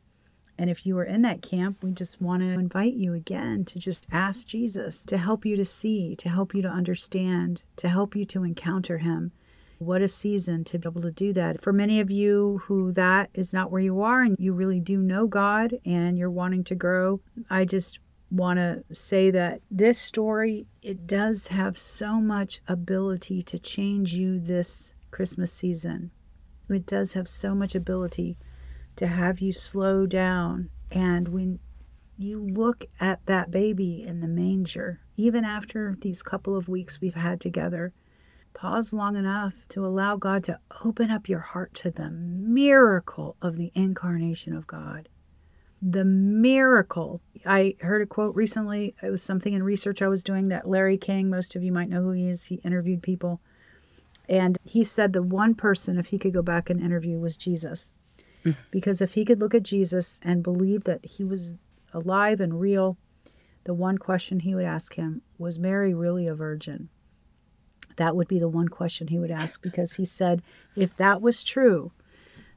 And 0.57 0.69
if 0.69 0.85
you 0.85 0.97
are 0.97 1.05
in 1.05 1.21
that 1.21 1.41
camp, 1.41 1.81
we 1.81 1.93
just 1.93 2.19
want 2.19 2.43
to 2.43 2.49
invite 2.49 2.95
you 2.95 3.13
again 3.13 3.63
to 3.65 3.79
just 3.79 4.07
ask 4.11 4.45
Jesus 4.45 5.03
to 5.03 5.17
help 5.17 5.45
you 5.45 5.55
to 5.55 5.63
see, 5.63 6.15
to 6.17 6.27
help 6.27 6.53
you 6.53 6.61
to 6.63 6.67
understand, 6.67 7.63
to 7.77 7.87
help 7.87 8.13
you 8.13 8.25
to 8.25 8.43
encounter 8.43 8.97
Him 8.97 9.31
What 9.77 10.01
a 10.01 10.09
season 10.09 10.65
to 10.65 10.77
be 10.77 10.89
able 10.89 11.01
to 11.03 11.11
do 11.11 11.31
that. 11.31 11.61
For 11.61 11.71
many 11.71 12.01
of 12.01 12.11
you 12.11 12.61
who 12.65 12.91
that 12.93 13.29
is 13.33 13.53
not 13.53 13.71
where 13.71 13.81
you 13.81 14.01
are 14.01 14.21
and 14.21 14.35
you 14.37 14.51
really 14.51 14.81
do 14.81 14.97
know 14.97 15.25
God 15.27 15.73
and 15.85 16.17
you're 16.17 16.29
wanting 16.29 16.65
to 16.65 16.75
grow, 16.75 17.21
I 17.49 17.63
just 17.63 17.99
want 18.31 18.57
to 18.57 18.83
say 18.93 19.31
that 19.31 19.61
this 19.71 19.97
story 19.97 20.67
it 20.81 21.07
does 21.07 21.47
have 21.47 21.77
so 21.77 22.21
much 22.21 22.61
ability 22.67 23.41
to 23.41 23.59
change 23.59 24.13
you 24.13 24.39
this 24.39 24.93
Christmas 25.11 25.51
season. 25.51 26.11
It 26.69 26.85
does 26.85 27.13
have 27.13 27.27
so 27.27 27.55
much 27.55 27.73
ability 27.73 28.37
to 28.97 29.07
have 29.07 29.39
you 29.39 29.51
slow 29.51 30.05
down 30.05 30.69
and 30.91 31.29
when 31.29 31.59
you 32.17 32.45
look 32.45 32.85
at 32.99 33.25
that 33.27 33.49
baby 33.49 34.03
in 34.05 34.19
the 34.19 34.27
manger, 34.27 34.99
even 35.15 35.45
after 35.45 35.95
these 36.01 36.21
couple 36.21 36.55
of 36.55 36.67
weeks 36.67 36.99
we've 36.99 37.15
had 37.15 37.39
together, 37.39 37.93
pause 38.53 38.91
long 38.91 39.15
enough 39.15 39.53
to 39.69 39.85
allow 39.85 40.17
God 40.17 40.43
to 40.43 40.59
open 40.83 41.09
up 41.09 41.29
your 41.29 41.39
heart 41.39 41.73
to 41.75 41.91
the 41.91 42.09
miracle 42.09 43.37
of 43.41 43.55
the 43.55 43.71
incarnation 43.73 44.53
of 44.53 44.67
God. 44.67 45.07
The 45.81 46.05
miracle. 46.05 47.21
I 47.45 47.75
heard 47.79 48.01
a 48.01 48.05
quote 48.05 48.35
recently. 48.35 48.95
It 49.01 49.09
was 49.09 49.23
something 49.23 49.53
in 49.53 49.63
research 49.63 50.01
I 50.01 50.07
was 50.07 50.23
doing 50.23 50.49
that 50.49 50.67
Larry 50.67 50.97
King, 50.97 51.29
most 51.29 51.55
of 51.55 51.63
you 51.63 51.71
might 51.71 51.89
know 51.89 52.01
who 52.01 52.11
he 52.11 52.27
is, 52.27 52.45
he 52.45 52.55
interviewed 52.65 53.01
people. 53.01 53.39
And 54.27 54.57
he 54.63 54.83
said 54.83 55.13
the 55.13 55.23
one 55.23 55.55
person, 55.55 55.97
if 55.97 56.07
he 56.07 56.19
could 56.19 56.33
go 56.33 56.41
back 56.41 56.69
and 56.69 56.79
interview, 56.79 57.19
was 57.19 57.37
Jesus. 57.37 57.91
because 58.71 59.01
if 59.01 59.13
he 59.13 59.25
could 59.25 59.39
look 59.39 59.55
at 59.55 59.63
Jesus 59.63 60.19
and 60.23 60.43
believe 60.43 60.83
that 60.83 61.03
he 61.05 61.23
was 61.23 61.53
alive 61.93 62.39
and 62.39 62.59
real, 62.59 62.97
the 63.63 63.73
one 63.73 63.97
question 63.97 64.41
he 64.41 64.55
would 64.55 64.65
ask 64.65 64.95
him 64.95 65.21
was 65.37 65.59
Mary 65.59 65.93
really 65.93 66.27
a 66.27 66.35
virgin? 66.35 66.89
That 67.97 68.15
would 68.15 68.27
be 68.27 68.39
the 68.39 68.47
one 68.47 68.69
question 68.69 69.07
he 69.07 69.19
would 69.19 69.31
ask 69.31 69.61
because 69.61 69.93
he 69.93 70.05
said 70.05 70.41
if 70.75 70.95
that 70.97 71.21
was 71.21 71.43
true, 71.43 71.91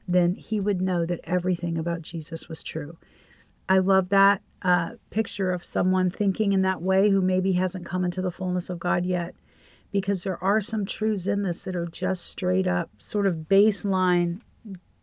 then 0.07 0.35
he 0.35 0.59
would 0.59 0.81
know 0.81 1.05
that 1.05 1.21
everything 1.23 1.77
about 1.77 2.01
Jesus 2.01 2.49
was 2.49 2.63
true. 2.63 2.97
I 3.69 3.79
love 3.79 4.09
that 4.09 4.41
uh, 4.61 4.91
picture 5.09 5.51
of 5.51 5.63
someone 5.63 6.09
thinking 6.09 6.53
in 6.53 6.61
that 6.63 6.81
way 6.81 7.09
who 7.09 7.21
maybe 7.21 7.53
hasn't 7.53 7.85
come 7.85 8.03
into 8.03 8.21
the 8.21 8.31
fullness 8.31 8.69
of 8.69 8.79
God 8.79 9.05
yet, 9.05 9.35
because 9.91 10.23
there 10.23 10.43
are 10.43 10.59
some 10.59 10.85
truths 10.85 11.27
in 11.27 11.43
this 11.43 11.63
that 11.63 11.75
are 11.75 11.85
just 11.85 12.25
straight 12.25 12.67
up 12.67 12.89
sort 12.97 13.27
of 13.27 13.47
baseline 13.49 14.41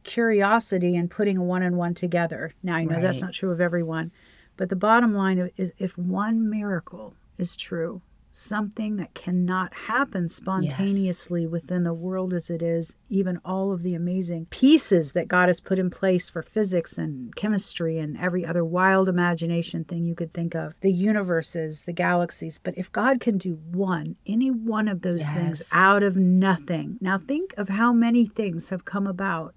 curiosity 0.03 0.97
and 0.97 1.11
putting 1.11 1.37
a 1.37 1.43
one 1.43 1.63
and 1.63 1.77
one 1.77 1.95
together. 1.95 2.53
Now, 2.63 2.77
I 2.77 2.85
know 2.85 2.95
right. 2.95 3.03
that's 3.03 3.21
not 3.21 3.33
true 3.33 3.51
of 3.51 3.61
everyone, 3.61 4.13
but 4.57 4.69
the 4.69 4.77
bottom 4.77 5.15
line 5.15 5.51
is 5.57 5.73
if 5.79 5.97
one 5.97 6.51
miracle 6.51 7.15
is 7.39 7.57
true, 7.57 8.03
something 8.33 8.97
that 8.97 9.15
cannot 9.15 9.75
happen 9.75 10.29
spontaneously 10.29 11.43
yes. 11.43 11.51
within 11.51 11.83
the 11.83 11.95
world 11.95 12.33
as 12.33 12.49
it 12.49 12.63
is, 12.63 12.97
even 13.09 13.41
all 13.45 13.73
of 13.73 13.83
the 13.83 13.95
amazing 13.95 14.47
pieces 14.47 15.13
that 15.13 15.29
God 15.29 15.49
has 15.49 15.61
put 15.61 15.79
in 15.79 15.91
place 15.91 16.31
for 16.31 16.43
physics 16.43 16.97
and 16.97 17.35
chemistry 17.35 17.99
and 17.99 18.17
every 18.19 18.45
other 18.47 18.65
wild 18.65 19.09
imagination 19.09 19.85
thing 19.85 20.05
you 20.05 20.15
could 20.15 20.33
think 20.33 20.55
of, 20.55 20.75
the 20.81 20.93
universes, 20.93 21.83
the 21.83 21.93
galaxies. 21.93 22.61
But 22.63 22.79
if 22.79 22.93
God 22.93 23.21
can 23.21 23.37
do 23.37 23.59
one, 23.71 24.17
any 24.27 24.51
one 24.51 24.87
of 24.87 25.03
those 25.03 25.23
yes. 25.23 25.35
things 25.35 25.69
out 25.73 26.03
of 26.03 26.17
nothing, 26.17 26.99
now 27.01 27.19
think 27.19 27.55
of 27.57 27.69
how 27.69 27.93
many 27.93 28.27
things 28.27 28.69
have 28.69 28.85
come 28.85 29.07
about 29.07 29.55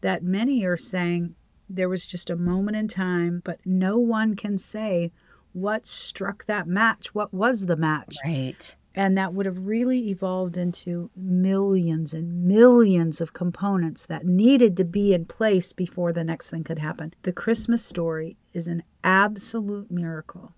that 0.00 0.22
many 0.22 0.64
are 0.64 0.76
saying 0.76 1.34
there 1.68 1.88
was 1.88 2.06
just 2.06 2.30
a 2.30 2.36
moment 2.36 2.76
in 2.76 2.88
time, 2.88 3.42
but 3.44 3.58
no 3.64 3.98
one 3.98 4.36
can 4.36 4.56
say 4.56 5.10
what 5.56 5.86
struck 5.86 6.44
that 6.46 6.66
match. 6.66 7.14
What 7.14 7.32
was 7.32 7.66
the 7.66 7.76
match? 7.76 8.16
Right. 8.24 8.76
And 8.94 9.16
that 9.16 9.32
would 9.32 9.46
have 9.46 9.66
really 9.66 10.10
evolved 10.10 10.56
into 10.56 11.10
millions 11.16 12.14
and 12.14 12.44
millions 12.44 13.20
of 13.20 13.32
components 13.32 14.06
that 14.06 14.26
needed 14.26 14.76
to 14.76 14.84
be 14.84 15.14
in 15.14 15.24
place 15.24 15.72
before 15.72 16.12
the 16.12 16.24
next 16.24 16.50
thing 16.50 16.62
could 16.62 16.78
happen. 16.78 17.14
The 17.22 17.32
Christmas 17.32 17.84
story 17.84 18.36
is 18.52 18.68
an 18.68 18.82
absolute 19.02 19.90
miracle. 19.90 20.52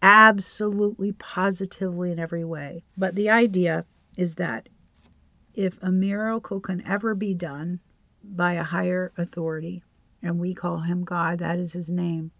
Absolutely, 0.00 1.12
positively, 1.12 2.12
in 2.12 2.18
every 2.18 2.44
way. 2.44 2.84
But 2.96 3.14
the 3.14 3.30
idea 3.30 3.84
is 4.16 4.36
that 4.36 4.68
if 5.54 5.78
a 5.82 5.90
miracle 5.90 6.60
can 6.60 6.86
ever 6.86 7.14
be 7.14 7.34
done, 7.34 7.80
by 8.22 8.54
a 8.54 8.62
higher 8.62 9.12
authority, 9.16 9.82
and 10.22 10.38
we 10.38 10.54
call 10.54 10.80
him 10.80 11.04
God, 11.04 11.38
that 11.38 11.58
is 11.58 11.72
his 11.72 11.88
name, 11.88 12.30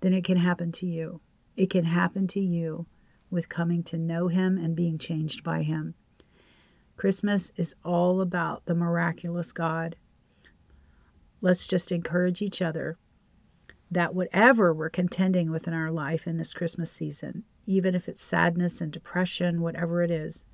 then 0.00 0.12
it 0.12 0.24
can 0.24 0.36
happen 0.36 0.72
to 0.72 0.86
you. 0.86 1.20
It 1.56 1.70
can 1.70 1.84
happen 1.84 2.26
to 2.28 2.40
you 2.40 2.86
with 3.30 3.48
coming 3.48 3.82
to 3.84 3.98
know 3.98 4.28
him 4.28 4.58
and 4.58 4.74
being 4.74 4.98
changed 4.98 5.44
by 5.44 5.62
him. 5.62 5.94
Christmas 6.96 7.50
is 7.56 7.74
all 7.84 8.20
about 8.20 8.66
the 8.66 8.74
miraculous 8.74 9.52
God. 9.52 9.96
Let's 11.40 11.66
just 11.66 11.92
encourage 11.92 12.42
each 12.42 12.60
other 12.60 12.98
that 13.90 14.14
whatever 14.14 14.72
we're 14.72 14.90
contending 14.90 15.50
with 15.50 15.66
in 15.66 15.74
our 15.74 15.90
life 15.90 16.26
in 16.26 16.36
this 16.36 16.52
Christmas 16.52 16.92
season, 16.92 17.44
even 17.66 17.94
if 17.94 18.08
it's 18.08 18.22
sadness 18.22 18.80
and 18.80 18.92
depression, 18.92 19.60
whatever 19.60 20.02
it 20.02 20.10
is, 20.10 20.44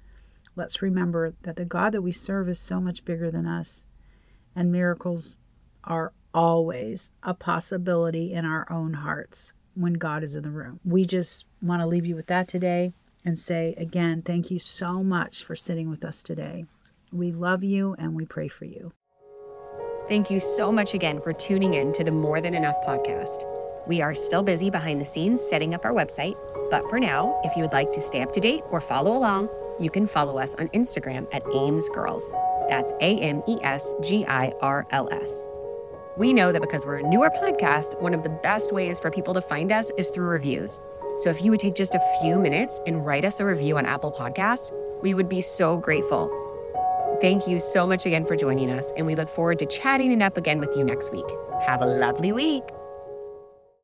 let's 0.55 0.81
remember 0.81 1.35
that 1.43 1.57
the 1.57 1.65
God 1.65 1.93
that 1.93 2.03
we 2.03 2.13
serve 2.13 2.49
is 2.49 2.59
so 2.59 2.81
much 2.81 3.05
bigger 3.05 3.31
than 3.31 3.47
us 3.47 3.85
and 4.55 4.73
miracles 4.73 5.39
are 5.85 6.13
always 6.37 7.11
a 7.23 7.33
possibility 7.33 8.35
in 8.35 8.45
our 8.45 8.71
own 8.71 8.93
hearts 8.93 9.55
when 9.75 9.95
God 9.95 10.23
is 10.23 10.37
in 10.37 10.43
the 10.43 10.51
room. 10.51 10.79
We 10.85 11.07
just 11.07 11.47
want 11.63 11.81
to 11.81 11.87
leave 11.87 12.05
you 12.05 12.15
with 12.15 12.27
that 12.27 12.47
today 12.47 12.93
and 13.25 13.39
say 13.39 13.75
again, 13.79 14.23
thank 14.23 14.51
you 14.51 14.59
so 14.59 15.03
much 15.03 15.43
for 15.43 15.57
sitting 15.57 15.89
with 15.89 16.05
us 16.05 16.23
today. 16.23 16.67
We 17.11 17.33
love 17.33 17.65
you 17.65 17.97
and 17.99 18.15
we 18.15 18.27
pray 18.27 18.49
for 18.49 18.67
you. 18.67 18.93
Thank 20.09 20.31
you 20.31 20.39
so 20.39 20.71
much 20.71 20.93
again 20.93 21.21
for 21.23 21.33
tuning 21.33 21.75
in 21.75 21.93
to 21.95 22.05
the 22.05 22.13
More 22.13 22.41
Than 22.41 22.55
Enough 22.55 22.77
podcast. 22.87 23.45
We 23.89 24.03
are 24.03 24.15
still 24.15 24.43
busy 24.43 24.69
behind 24.69 25.01
the 25.01 25.07
scenes 25.07 25.41
setting 25.41 25.75
up 25.75 25.85
our 25.85 25.93
website, 25.93 26.37
but 26.71 26.89
for 26.91 27.01
now, 27.01 27.41
if 27.45 27.57
you 27.57 27.63
would 27.63 27.73
like 27.73 27.93
to 27.93 28.01
stay 28.01 28.21
up 28.21 28.33
to 28.35 28.41
date 28.41 28.63
or 28.71 28.81
follow 28.81 29.17
along, 29.17 29.49
you 29.81 29.91
can 29.91 30.07
follow 30.07 30.39
us 30.39 30.55
on 30.57 30.69
Instagram 30.69 31.27
at 31.33 31.43
Ames 31.55 31.89
Girls. 31.89 32.31
That's 32.69 32.93
A 33.01 33.21
M 33.21 33.43
E 33.49 33.57
S 33.63 33.95
G 34.03 34.27
I 34.27 34.53
R 34.61 34.87
L 34.91 35.09
S. 35.11 35.49
We 36.17 36.33
know 36.33 36.51
that 36.51 36.63
because 36.63 36.87
we're 36.87 36.97
a 36.97 37.03
newer 37.03 37.29
podcast, 37.29 38.01
one 38.01 38.15
of 38.15 38.23
the 38.23 38.31
best 38.31 38.73
ways 38.73 38.99
for 38.99 39.11
people 39.11 39.35
to 39.35 39.43
find 39.43 39.71
us 39.71 39.91
is 39.99 40.09
through 40.09 40.29
reviews. 40.29 40.81
So 41.19 41.29
if 41.29 41.43
you 41.43 41.51
would 41.51 41.61
take 41.61 41.75
just 41.75 41.95
a 41.95 42.01
few 42.21 42.39
minutes 42.39 42.81
and 42.87 43.05
write 43.05 43.27
us 43.27 43.39
a 43.39 43.45
review 43.45 43.77
on 43.77 43.85
Apple 43.85 44.13
Podcast, 44.13 44.73
we 45.03 45.13
would 45.13 45.29
be 45.29 45.43
so 45.43 45.77
grateful. 45.77 46.31
Thank 47.21 47.47
you 47.47 47.59
so 47.59 47.87
much 47.87 48.07
again 48.07 48.25
for 48.25 48.35
joining 48.35 48.71
us, 48.71 48.93
and 48.97 49.07
we 49.07 49.15
look 49.15 49.29
forward 49.29 49.59
to 49.59 49.67
chatting 49.67 50.11
it 50.11 50.23
up 50.23 50.39
again 50.39 50.59
with 50.59 50.75
you 50.75 50.85
next 50.85 51.13
week. 51.13 51.27
Have 51.67 51.83
a 51.83 51.87
lovely 51.87 52.33
week. 52.33 52.65